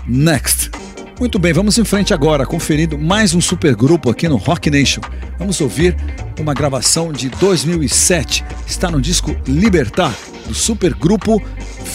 Next. 0.07 0.82
Muito 1.19 1.37
bem, 1.37 1.53
vamos 1.53 1.77
em 1.77 1.85
frente 1.85 2.13
agora, 2.13 2.45
conferindo 2.45 2.97
mais 2.97 3.35
um 3.35 3.39
supergrupo 3.39 4.09
aqui 4.09 4.27
no 4.27 4.35
Rock 4.35 4.69
Nation. 4.69 5.01
Vamos 5.37 5.61
ouvir 5.61 5.95
uma 6.39 6.53
gravação 6.55 7.13
de 7.13 7.29
2007, 7.29 8.43
está 8.65 8.89
no 8.89 8.99
disco 8.99 9.35
Libertar, 9.47 10.13
do 10.47 10.55
supergrupo 10.55 11.41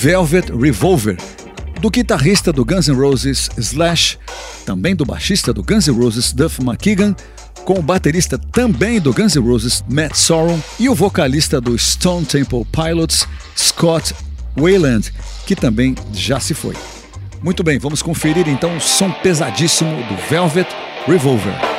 Velvet 0.00 0.52
Revolver, 0.52 1.16
do 1.80 1.90
guitarrista 1.90 2.52
do 2.52 2.64
Guns 2.64 2.86
N' 2.86 2.94
Roses 2.94 3.50
Slash, 3.58 4.18
também 4.64 4.94
do 4.94 5.04
baixista 5.04 5.52
do 5.52 5.64
Guns 5.64 5.88
N' 5.88 6.00
Roses 6.00 6.32
Duff 6.32 6.62
McKagan, 6.62 7.14
com 7.64 7.80
o 7.80 7.82
baterista 7.82 8.38
também 8.38 9.00
do 9.00 9.12
Guns 9.12 9.34
N' 9.34 9.42
Roses 9.42 9.84
Matt 9.90 10.14
Sorum 10.14 10.60
e 10.78 10.88
o 10.88 10.94
vocalista 10.94 11.60
do 11.60 11.76
Stone 11.76 12.24
Temple 12.24 12.64
Pilots 12.70 13.26
Scott 13.56 14.14
Wayland, 14.56 15.12
que 15.44 15.56
também 15.56 15.96
já 16.12 16.38
se 16.38 16.54
foi. 16.54 16.74
Muito 17.42 17.62
bem, 17.62 17.78
vamos 17.78 18.02
conferir 18.02 18.48
então 18.48 18.76
o 18.76 18.80
som 18.80 19.10
pesadíssimo 19.10 19.96
do 20.04 20.16
Velvet 20.28 20.68
Revolver. 21.06 21.77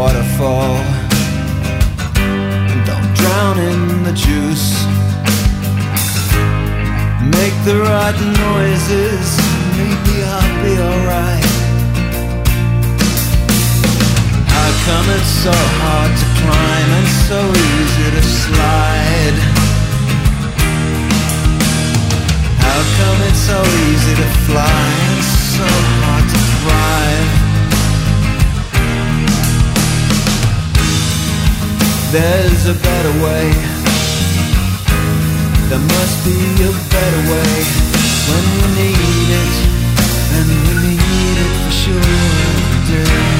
Waterfall. 0.00 0.76
And 2.72 2.80
don't 2.88 3.10
drown 3.20 3.56
in 3.70 3.80
the 4.08 4.14
juice. 4.26 4.68
Make 7.36 7.56
the 7.68 7.76
right 7.84 8.18
noises, 8.48 9.26
maybe 9.76 10.14
I'll 10.34 10.56
be 10.64 10.74
alright. 10.88 11.48
How 14.54 14.70
come 14.86 15.06
it's 15.16 15.34
so 15.46 15.56
hard 15.80 16.12
to 16.20 16.26
climb 16.40 16.90
and 16.98 17.08
so 17.28 17.40
easy 17.72 18.08
to 18.16 18.22
slide? 18.40 19.38
How 22.64 22.80
come 22.98 23.18
it's 23.28 23.42
so 23.52 23.60
easy 23.88 24.14
to 24.22 24.28
fly 24.48 24.82
and 25.12 25.22
so 25.56 25.68
hard 26.00 26.24
to 26.32 26.38
thrive? 26.56 27.39
There's 32.12 32.66
a 32.66 32.74
better 32.74 33.12
way. 33.22 33.52
There 35.68 35.78
must 35.78 36.24
be 36.24 36.34
a 36.64 36.72
better 36.90 37.22
way. 37.30 37.54
When 38.26 38.44
we 38.56 38.64
need 38.82 39.30
it, 39.42 39.54
and 40.34 40.48
we 40.66 40.90
need 40.90 41.36
it 41.38 41.52
for 41.62 41.70
sure 41.70 42.02
every 42.02 43.04
day. 43.04 43.39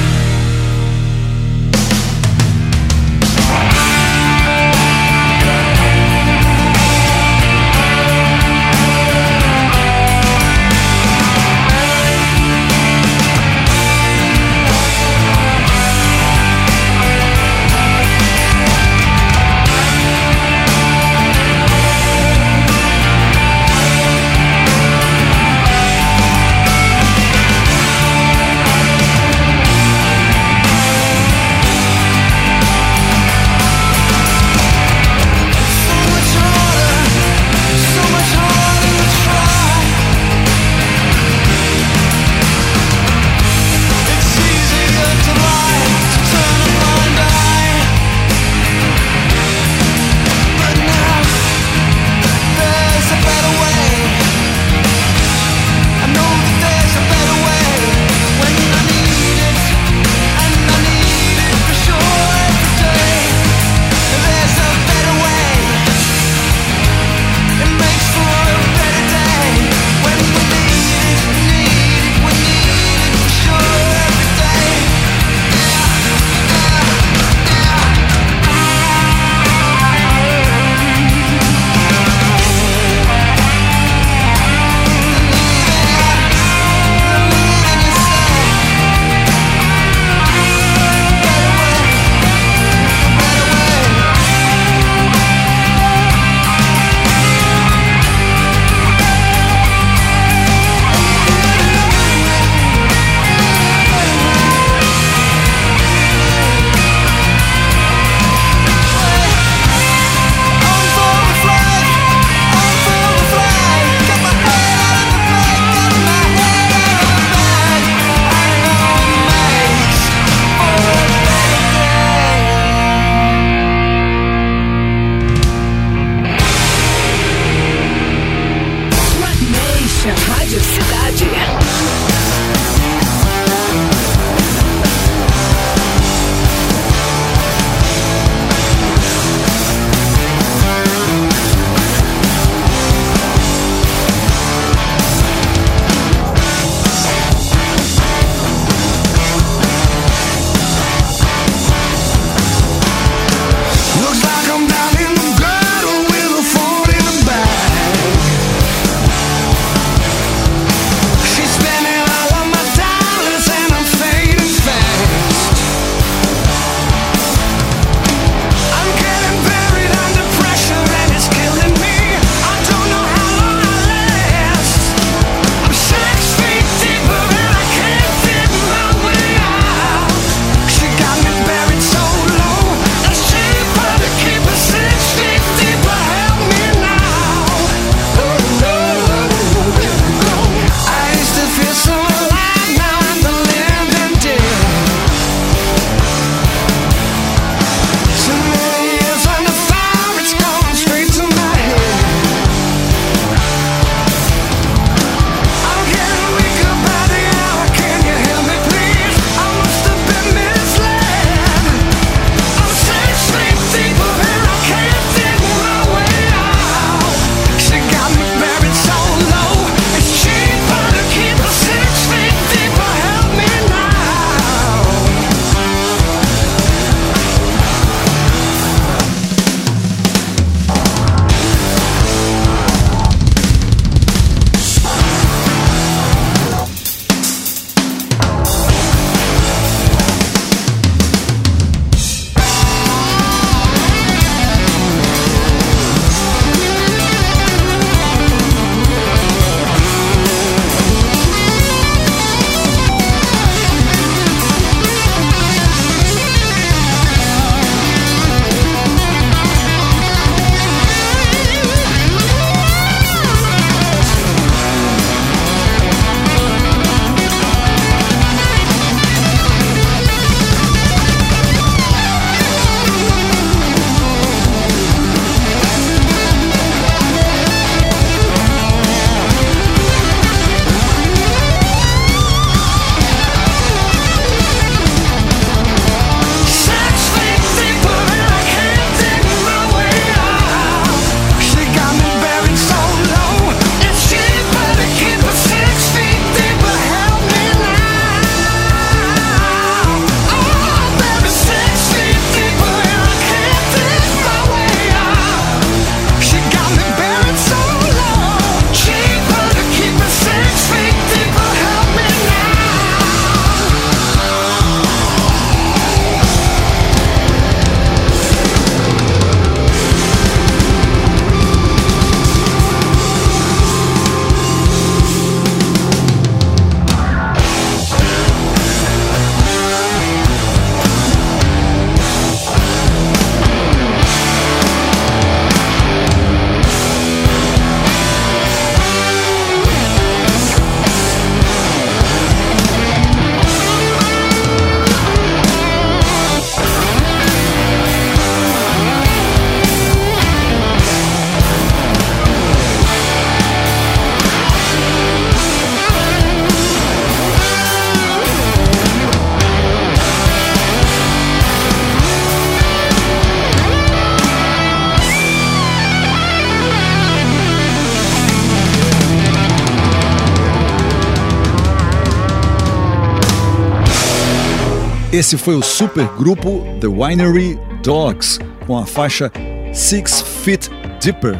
Esse 375.11 375.37
foi 375.37 375.55
o 375.55 375.61
supergrupo 375.61 376.63
The 376.79 376.87
Winery 376.87 377.59
Dogs 377.83 378.39
com 378.65 378.77
a 378.77 378.85
faixa 378.85 379.29
Six 379.73 380.21
Feet 380.21 380.69
Deeper. 381.03 381.37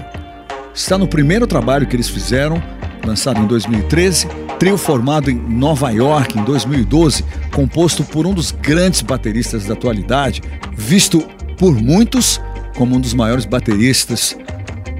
Está 0.75 0.97
no 0.97 1.07
primeiro 1.07 1.47
trabalho 1.47 1.87
que 1.87 1.95
eles 1.95 2.09
fizeram, 2.09 2.61
lançado 3.07 3.39
em 3.39 3.47
2013, 3.47 4.27
trio 4.59 4.77
formado 4.77 5.31
em 5.31 5.35
Nova 5.35 5.89
York 5.89 6.37
em 6.37 6.43
2012, 6.43 7.23
composto 7.53 8.03
por 8.03 8.27
um 8.27 8.33
dos 8.33 8.51
grandes 8.51 9.01
bateristas 9.01 9.63
da 9.63 9.73
atualidade, 9.73 10.41
visto 10.75 11.21
por 11.57 11.73
muitos 11.73 12.41
como 12.75 12.97
um 12.97 12.99
dos 12.99 13.13
maiores 13.13 13.45
bateristas 13.45 14.35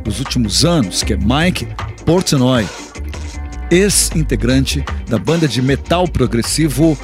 dos 0.02 0.20
últimos 0.20 0.64
anos, 0.64 1.04
que 1.04 1.12
é 1.12 1.18
Mike 1.18 1.68
Portnoy, 2.06 2.66
ex-integrante 3.70 4.82
da 5.10 5.20
banda 5.20 5.46
de 5.46 5.62
metal 5.62 6.08
progressivo 6.08 6.98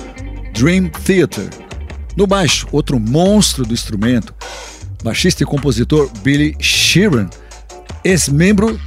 Dream 0.58 0.90
Theater. 0.90 1.48
No 2.16 2.26
baixo, 2.26 2.68
outro 2.72 3.00
monstro 3.00 3.64
do 3.64 3.76
instrumento, 3.76 4.34
baixista 5.04 5.44
e 5.44 5.46
compositor 5.46 6.10
Billy 6.24 6.56
Sheeran, 6.60 7.30
ex-membro 8.04 8.80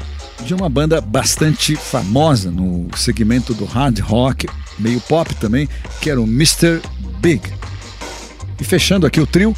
de 0.45 0.53
uma 0.53 0.69
banda 0.69 1.01
bastante 1.01 1.77
famosa 1.77 2.51
no 2.51 2.89
segmento 2.97 3.55
do 3.55 3.65
hard 3.65 4.01
rock, 4.01 4.49
meio 4.81 5.01
pop 5.03 5.33
também, 5.37 5.69
que 6.01 6.11
era 6.11 6.21
o 6.21 6.25
Mr. 6.25 6.83
Big. 7.21 7.41
E 8.61 8.65
fechando 8.65 9.07
aqui 9.07 9.21
o 9.21 9.27
trio, 9.27 9.55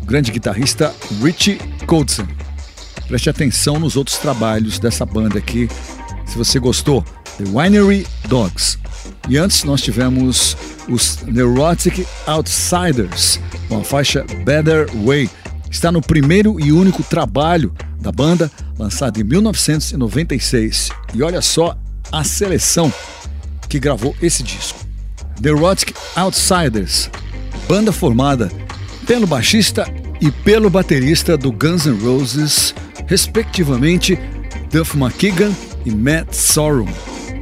o 0.00 0.06
grande 0.06 0.32
guitarrista 0.32 0.94
Richie 1.22 1.58
Kotzen. 1.86 2.26
Preste 3.06 3.28
atenção 3.28 3.78
nos 3.78 3.96
outros 3.96 4.16
trabalhos 4.16 4.78
dessa 4.78 5.04
banda 5.04 5.38
aqui, 5.38 5.68
se 6.24 6.38
você 6.38 6.58
gostou. 6.58 7.04
The 7.36 7.44
Winery 7.50 8.06
Dogs. 8.28 8.78
E 9.28 9.36
antes 9.36 9.64
nós 9.64 9.80
tivemos 9.80 10.56
os 10.88 11.18
Neurotic 11.22 12.06
Outsiders, 12.26 13.40
com 13.68 13.78
a 13.78 13.84
faixa 13.84 14.24
Better 14.44 14.88
Way. 15.04 15.30
Está 15.70 15.92
no 15.92 16.00
primeiro 16.00 16.58
e 16.58 16.72
único 16.72 17.02
trabalho 17.02 17.72
da 18.00 18.10
banda, 18.10 18.50
lançado 18.78 19.20
em 19.20 19.24
1996. 19.24 20.90
E 21.14 21.22
olha 21.22 21.40
só 21.40 21.76
a 22.10 22.24
seleção 22.24 22.92
que 23.68 23.78
gravou 23.78 24.16
esse 24.20 24.42
disco. 24.42 24.80
Neurotic 25.40 25.94
Outsiders, 26.16 27.08
banda 27.68 27.92
formada 27.92 28.50
pelo 29.06 29.26
baixista 29.26 29.86
e 30.20 30.30
pelo 30.30 30.68
baterista 30.68 31.36
do 31.36 31.50
Guns 31.50 31.86
N' 31.86 31.98
Roses, 32.02 32.74
respectivamente 33.06 34.18
Duff 34.70 34.96
McKagan 34.96 35.52
e 35.84 35.90
Matt 35.90 36.34
Sorum, 36.34 36.88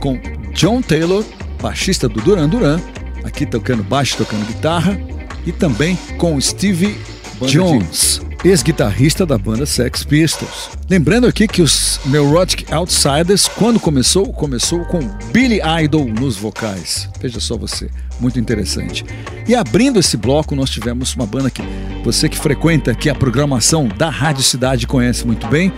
com 0.00 0.20
John 0.54 0.80
Taylor, 0.80 1.24
baixista 1.60 2.08
do 2.08 2.20
Duran 2.20 2.48
Duran, 2.48 2.80
aqui 3.24 3.44
tocando 3.44 3.82
baixo, 3.82 4.16
tocando 4.16 4.46
guitarra, 4.46 4.98
e 5.46 5.52
também 5.52 5.96
com 6.16 6.40
Stevie 6.40 6.98
Jones, 7.46 8.20
ex-guitarrista 8.44 9.24
da 9.24 9.38
banda 9.38 9.64
Sex 9.64 10.04
Pistols. 10.04 10.70
Lembrando 10.90 11.26
aqui 11.26 11.46
que 11.46 11.62
os 11.62 12.00
Neurotic 12.06 12.70
Outsiders, 12.72 13.48
quando 13.48 13.78
começou, 13.78 14.32
começou 14.32 14.84
com 14.84 14.98
Billy 15.32 15.60
Idol 15.82 16.06
nos 16.06 16.36
vocais. 16.36 17.08
Veja 17.20 17.40
só 17.40 17.56
você, 17.56 17.88
muito 18.20 18.38
interessante. 18.38 19.04
E 19.46 19.54
abrindo 19.54 19.98
esse 19.98 20.16
bloco, 20.16 20.54
nós 20.54 20.70
tivemos 20.70 21.14
uma 21.14 21.26
banda 21.26 21.50
que 21.50 21.62
você 22.04 22.28
que 22.28 22.38
frequenta 22.38 22.90
aqui 22.90 23.08
a 23.08 23.14
programação 23.14 23.88
da 23.88 24.10
Rádio 24.10 24.42
Cidade 24.42 24.86
conhece 24.86 25.26
muito 25.26 25.46
bem, 25.46 25.72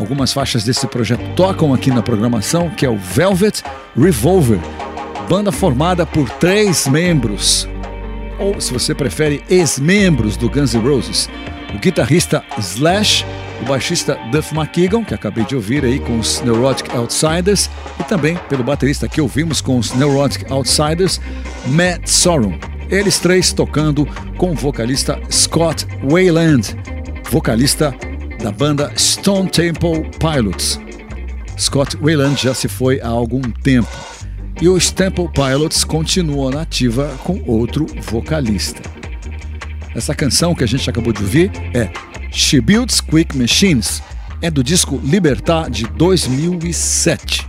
Algumas 0.00 0.32
faixas 0.32 0.64
desse 0.64 0.86
projeto 0.86 1.20
tocam 1.36 1.74
aqui 1.74 1.90
na 1.90 2.02
programação, 2.02 2.70
que 2.70 2.86
é 2.86 2.88
o 2.88 2.96
Velvet 2.96 3.62
Revolver, 3.94 4.58
banda 5.30 5.52
formada 5.52 6.04
por 6.04 6.28
três 6.28 6.88
membros, 6.88 7.68
ou 8.36 8.60
se 8.60 8.72
você 8.72 8.92
prefere, 8.92 9.44
ex-membros 9.48 10.36
do 10.36 10.50
Guns 10.50 10.74
N' 10.74 10.80
Roses. 10.80 11.30
O 11.72 11.78
guitarrista 11.78 12.42
Slash, 12.58 13.24
o 13.62 13.64
baixista 13.64 14.18
Duff 14.32 14.52
McKagan, 14.52 15.04
que 15.04 15.14
acabei 15.14 15.44
de 15.44 15.54
ouvir 15.54 15.84
aí 15.84 16.00
com 16.00 16.18
os 16.18 16.40
Neurotic 16.40 16.92
Outsiders, 16.96 17.70
e 18.00 18.02
também 18.02 18.36
pelo 18.48 18.64
baterista 18.64 19.06
que 19.06 19.20
ouvimos 19.20 19.60
com 19.60 19.78
os 19.78 19.92
Neurotic 19.94 20.50
Outsiders, 20.50 21.20
Matt 21.66 22.08
Sorum. 22.08 22.58
Eles 22.90 23.20
três 23.20 23.52
tocando 23.52 24.04
com 24.36 24.50
o 24.50 24.56
vocalista 24.56 25.16
Scott 25.30 25.86
Wayland, 26.10 26.76
vocalista 27.30 27.94
da 28.42 28.50
banda 28.50 28.92
Stone 28.98 29.48
Temple 29.48 30.10
Pilots. 30.18 30.80
Scott 31.56 31.96
Wayland 31.98 32.42
já 32.42 32.52
se 32.52 32.66
foi 32.66 33.00
há 33.00 33.06
algum 33.06 33.42
tempo 33.42 34.10
e 34.60 34.68
os 34.68 34.90
Temple 34.90 35.28
Pilots 35.32 35.84
continuam 35.84 36.50
na 36.50 36.62
ativa 36.62 37.16
com 37.24 37.42
outro 37.46 37.86
vocalista. 38.02 38.82
Essa 39.94 40.14
canção 40.14 40.54
que 40.54 40.62
a 40.62 40.66
gente 40.66 40.88
acabou 40.88 41.12
de 41.12 41.22
ouvir 41.22 41.50
é 41.74 41.90
She 42.30 42.60
Builds 42.60 43.00
Quick 43.00 43.36
Machines, 43.36 44.02
é 44.42 44.50
do 44.50 44.62
disco 44.62 45.00
Libertar 45.02 45.68
de 45.70 45.84
2007. 45.84 47.48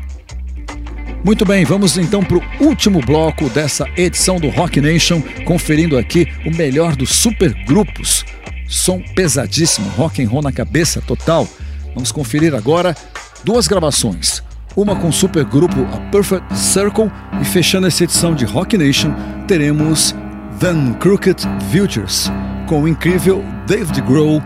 Muito 1.24 1.45
bem, 1.45 1.64
vamos 1.64 1.97
então 1.97 2.24
para 2.24 2.38
o 2.38 2.43
último 2.59 2.99
bloco 2.99 3.47
dessa 3.49 3.86
edição 3.95 4.39
do 4.39 4.49
Rock 4.49 4.82
Nation, 4.82 5.22
conferindo 5.45 5.97
aqui 5.97 6.28
o 6.45 6.55
melhor 6.55 6.95
dos 6.95 7.12
supergrupos 7.12 8.26
som 8.68 9.01
pesadíssimo, 9.01 9.89
rock 9.89 10.24
and 10.24 10.30
roll 10.30 10.41
na 10.41 10.51
cabeça 10.51 11.01
total. 11.01 11.47
Vamos 11.93 12.12
conferir 12.12 12.55
agora 12.55 12.95
duas 13.43 13.68
gravações. 13.68 14.41
Uma 14.76 14.95
com 14.95 15.09
o 15.09 15.13
supergrupo 15.13 15.82
A 15.93 15.97
Perfect 16.11 16.57
Circle 16.57 17.11
e 17.41 17.45
fechando 17.45 17.88
essa 17.88 18.03
edição 18.03 18.34
de 18.34 18.45
Rock 18.45 18.78
Nation, 18.78 19.13
teremos 19.45 20.15
The 20.59 20.74
Crooked 20.99 21.41
Futures 21.72 22.32
com 22.67 22.84
o 22.84 22.88
incrível 22.88 23.43
David 23.67 23.99
Grohl, 24.01 24.41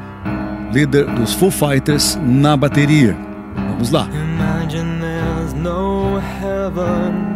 líder 0.73 1.05
dos 1.13 1.33
Foo 1.33 1.51
Fighters, 1.51 2.17
na 2.23 2.57
bateria. 2.57 3.15
Vamos 3.55 3.91
lá. 3.91 4.07
Imagine 4.11 4.99
there's 4.99 5.53
no 5.53 6.19
heaven. 6.41 7.35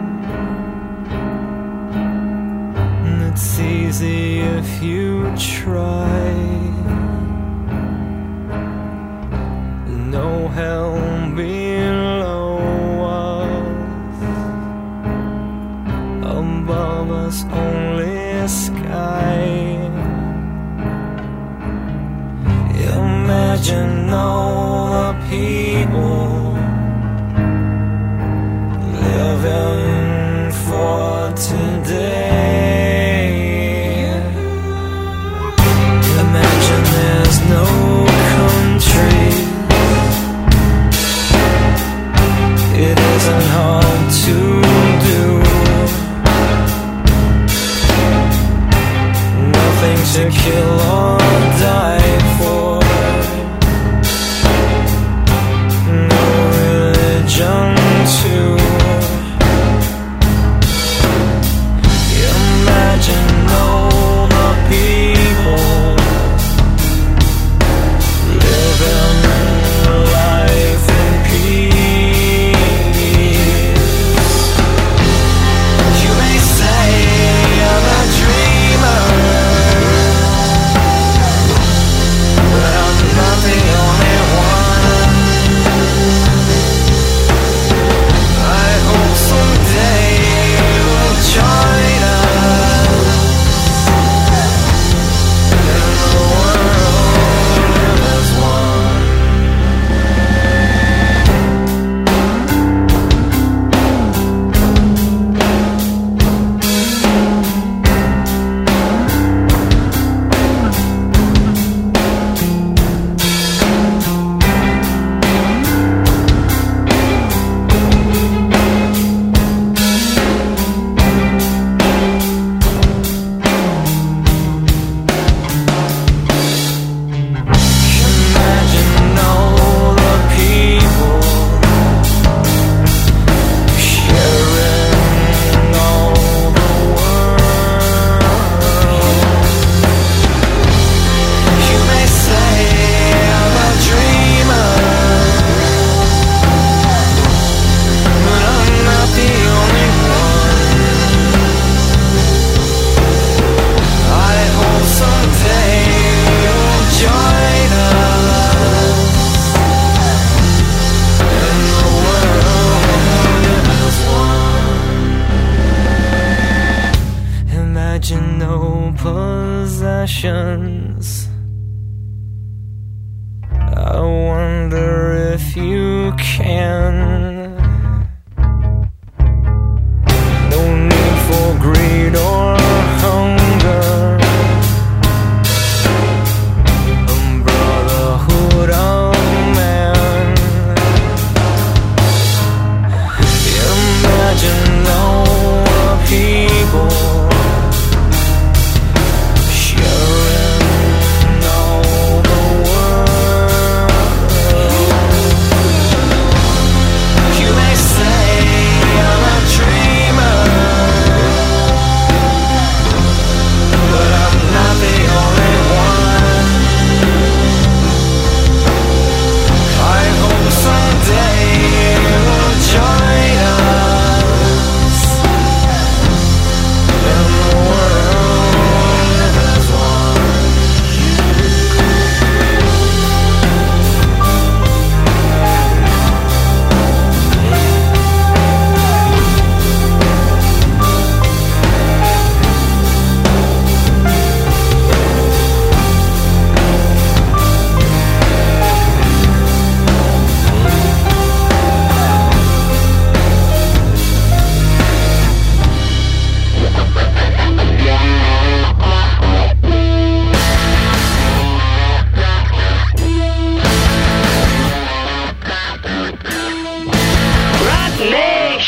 It's 3.29 3.59
easy 3.59 4.39
if 4.39 4.81
you 4.81 5.31
try. 5.37 6.33
No 9.87 10.47
hell 10.55 10.97
below 11.35 12.78
Above 16.29 17.11
us, 17.11 17.43
only 17.51 18.47
sky. 18.47 19.45
Imagine 22.95 24.09
all 24.09 24.91
the 24.91 25.13
people 25.29 26.53
living 29.01 30.51
for 30.65 31.33
today. 31.35 32.78
to 50.19 50.29
kill 50.29 50.79
all 50.81 51.28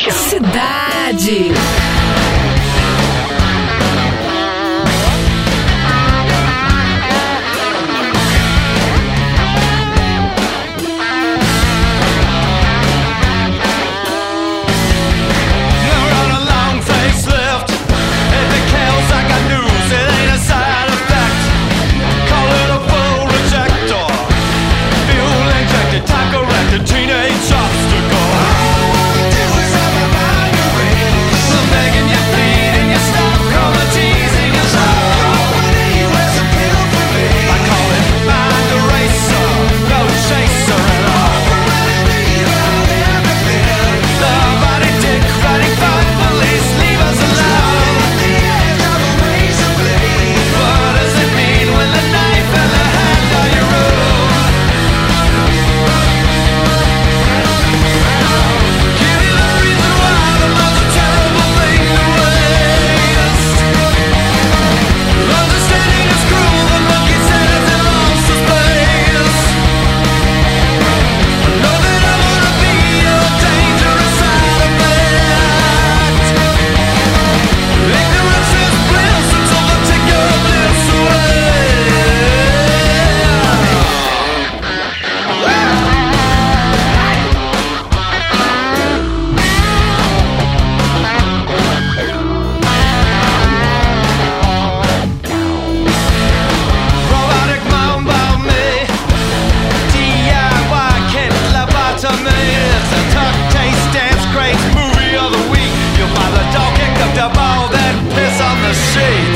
Cidade. 0.10 1.52
see 108.94 109.31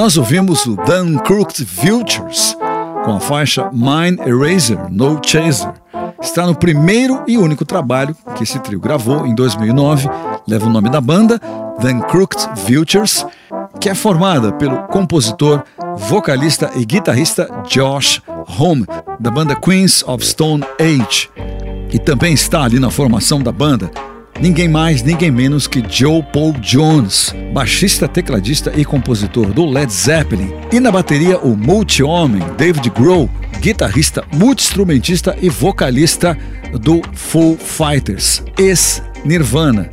nós 0.00 0.16
ouvimos 0.16 0.64
o 0.64 0.76
Dan 0.76 1.18
Crooked 1.18 1.62
Vultures 1.62 2.56
com 3.04 3.16
a 3.16 3.20
faixa 3.20 3.68
Mind 3.70 4.18
Eraser, 4.20 4.90
No 4.90 5.20
Chaser. 5.22 5.74
Está 6.22 6.46
no 6.46 6.54
primeiro 6.54 7.22
e 7.28 7.36
único 7.36 7.66
trabalho 7.66 8.16
que 8.34 8.42
esse 8.42 8.58
trio 8.60 8.80
gravou 8.80 9.26
em 9.26 9.34
2009, 9.34 10.08
leva 10.48 10.64
o 10.64 10.70
nome 10.70 10.88
da 10.88 11.02
banda, 11.02 11.38
Dan 11.82 12.00
Crooked 12.00 12.48
Vultures, 12.66 13.26
que 13.78 13.90
é 13.90 13.94
formada 13.94 14.50
pelo 14.52 14.84
compositor, 14.84 15.64
vocalista 15.98 16.70
e 16.76 16.86
guitarrista 16.86 17.50
Josh 17.68 18.22
Homme, 18.58 18.86
da 19.20 19.30
banda 19.30 19.54
Queens 19.54 20.02
of 20.04 20.24
Stone 20.24 20.64
Age. 20.80 21.28
E 21.92 21.98
também 21.98 22.32
está 22.32 22.62
ali 22.62 22.80
na 22.80 22.90
formação 22.90 23.42
da 23.42 23.52
banda 23.52 23.90
ninguém 24.40 24.68
mais, 24.68 25.02
ninguém 25.02 25.30
menos 25.30 25.66
que 25.66 25.84
Joe 25.88 26.22
Paul 26.32 26.52
Jones, 26.54 27.34
baixista, 27.52 28.08
tecladista 28.08 28.72
e 28.76 28.84
compositor 28.84 29.52
do 29.52 29.66
Led 29.66 29.92
Zeppelin. 29.92 30.52
E 30.72 30.80
na 30.80 30.90
bateria, 30.90 31.38
o 31.38 31.56
multi-homem 31.56 32.42
David 32.56 32.88
Grohl, 32.90 33.28
guitarrista, 33.60 34.24
multi-instrumentista 34.32 35.36
e 35.40 35.48
vocalista 35.48 36.36
do 36.80 37.02
Foo 37.12 37.56
Fighters, 37.56 38.42
ex-Nirvana. 38.58 39.88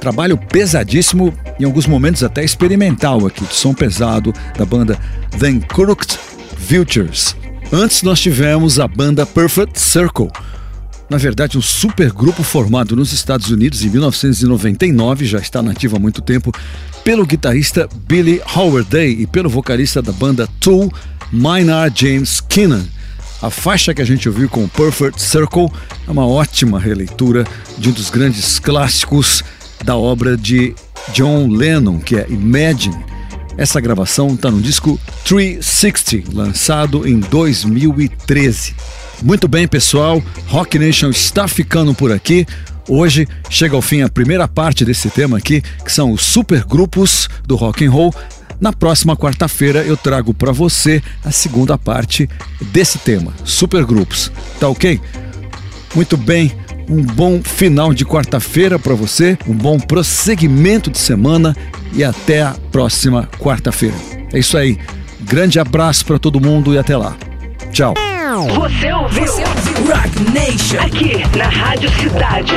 Trabalho 0.00 0.36
pesadíssimo, 0.36 1.32
em 1.60 1.64
alguns 1.64 1.86
momentos 1.86 2.22
até 2.22 2.44
experimental 2.44 3.26
aqui, 3.26 3.44
de 3.44 3.54
som 3.54 3.72
pesado 3.72 4.32
da 4.56 4.64
banda 4.64 4.98
The 5.38 5.66
Crooked 5.68 6.18
Vultures. 6.58 7.36
Antes 7.72 8.02
nós 8.02 8.20
tivemos 8.20 8.78
a 8.78 8.86
banda 8.86 9.24
Perfect 9.24 9.80
Circle, 9.80 10.30
na 11.10 11.18
verdade, 11.18 11.58
um 11.58 11.62
supergrupo 11.62 12.42
formado 12.42 12.96
nos 12.96 13.12
Estados 13.12 13.50
Unidos 13.50 13.84
em 13.84 13.90
1999, 13.90 15.26
já 15.26 15.38
está 15.38 15.62
nativo 15.62 15.96
há 15.96 15.98
muito 15.98 16.22
tempo, 16.22 16.52
pelo 17.04 17.26
guitarrista 17.26 17.88
Billy 18.06 18.40
Howard-Day 18.54 19.20
e 19.20 19.26
pelo 19.26 19.50
vocalista 19.50 20.00
da 20.00 20.12
banda 20.12 20.48
Tool, 20.60 20.92
Maynard 21.30 21.98
James 22.00 22.40
Keenan. 22.40 22.84
A 23.42 23.50
faixa 23.50 23.92
que 23.92 24.00
a 24.00 24.04
gente 24.04 24.28
ouviu 24.28 24.48
com 24.48 24.68
Perfect 24.68 25.20
Circle 25.20 25.68
é 26.06 26.10
uma 26.10 26.26
ótima 26.26 26.78
releitura 26.78 27.44
de 27.76 27.88
um 27.88 27.92
dos 27.92 28.08
grandes 28.08 28.60
clássicos 28.60 29.42
da 29.84 29.96
obra 29.96 30.36
de 30.36 30.74
John 31.12 31.48
Lennon, 31.48 31.98
que 31.98 32.16
é 32.16 32.26
Imagine. 32.28 33.04
Essa 33.56 33.80
gravação 33.80 34.28
está 34.28 34.50
no 34.50 34.60
disco 34.60 34.98
360, 35.24 36.30
lançado 36.32 37.06
em 37.06 37.18
2013. 37.18 38.74
Muito 39.22 39.46
bem, 39.46 39.68
pessoal, 39.68 40.20
Rock 40.48 40.76
Nation 40.78 41.10
está 41.10 41.46
ficando 41.46 41.94
por 41.94 42.10
aqui. 42.10 42.44
Hoje 42.88 43.28
chega 43.48 43.76
ao 43.76 43.80
fim 43.80 44.02
a 44.02 44.08
primeira 44.08 44.48
parte 44.48 44.84
desse 44.84 45.08
tema 45.10 45.38
aqui, 45.38 45.62
que 45.84 45.92
são 45.92 46.10
os 46.10 46.22
supergrupos 46.22 47.28
do 47.46 47.54
rock 47.54 47.84
and 47.84 47.90
roll. 47.90 48.12
Na 48.60 48.72
próxima 48.72 49.16
quarta-feira 49.16 49.84
eu 49.84 49.96
trago 49.96 50.34
para 50.34 50.50
você 50.50 51.00
a 51.24 51.30
segunda 51.30 51.78
parte 51.78 52.28
desse 52.72 52.98
tema, 52.98 53.32
supergrupos. 53.44 54.32
Tá 54.58 54.68
OK? 54.68 55.00
Muito 55.94 56.16
bem. 56.16 56.52
Um 56.88 57.02
bom 57.02 57.40
final 57.42 57.94
de 57.94 58.04
quarta-feira 58.04 58.76
para 58.76 58.94
você, 58.94 59.38
um 59.46 59.54
bom 59.54 59.78
prosseguimento 59.78 60.90
de 60.90 60.98
semana 60.98 61.56
e 61.92 62.02
até 62.02 62.42
a 62.42 62.56
próxima 62.72 63.28
quarta-feira. 63.38 63.96
É 64.32 64.38
isso 64.40 64.58
aí. 64.58 64.78
Grande 65.20 65.60
abraço 65.60 66.04
para 66.04 66.18
todo 66.18 66.40
mundo 66.40 66.74
e 66.74 66.78
até 66.78 66.96
lá. 66.96 67.16
Tchau. 67.72 67.94
Você 68.54 68.92
ouviu? 68.92 69.26
Você 69.26 69.42
ouviu? 69.42 69.94
Rock 69.94 70.30
Nation. 70.30 70.78
Aqui 70.78 71.22
na 71.38 71.48
Rádio 71.48 71.88
Cidade. 71.92 72.52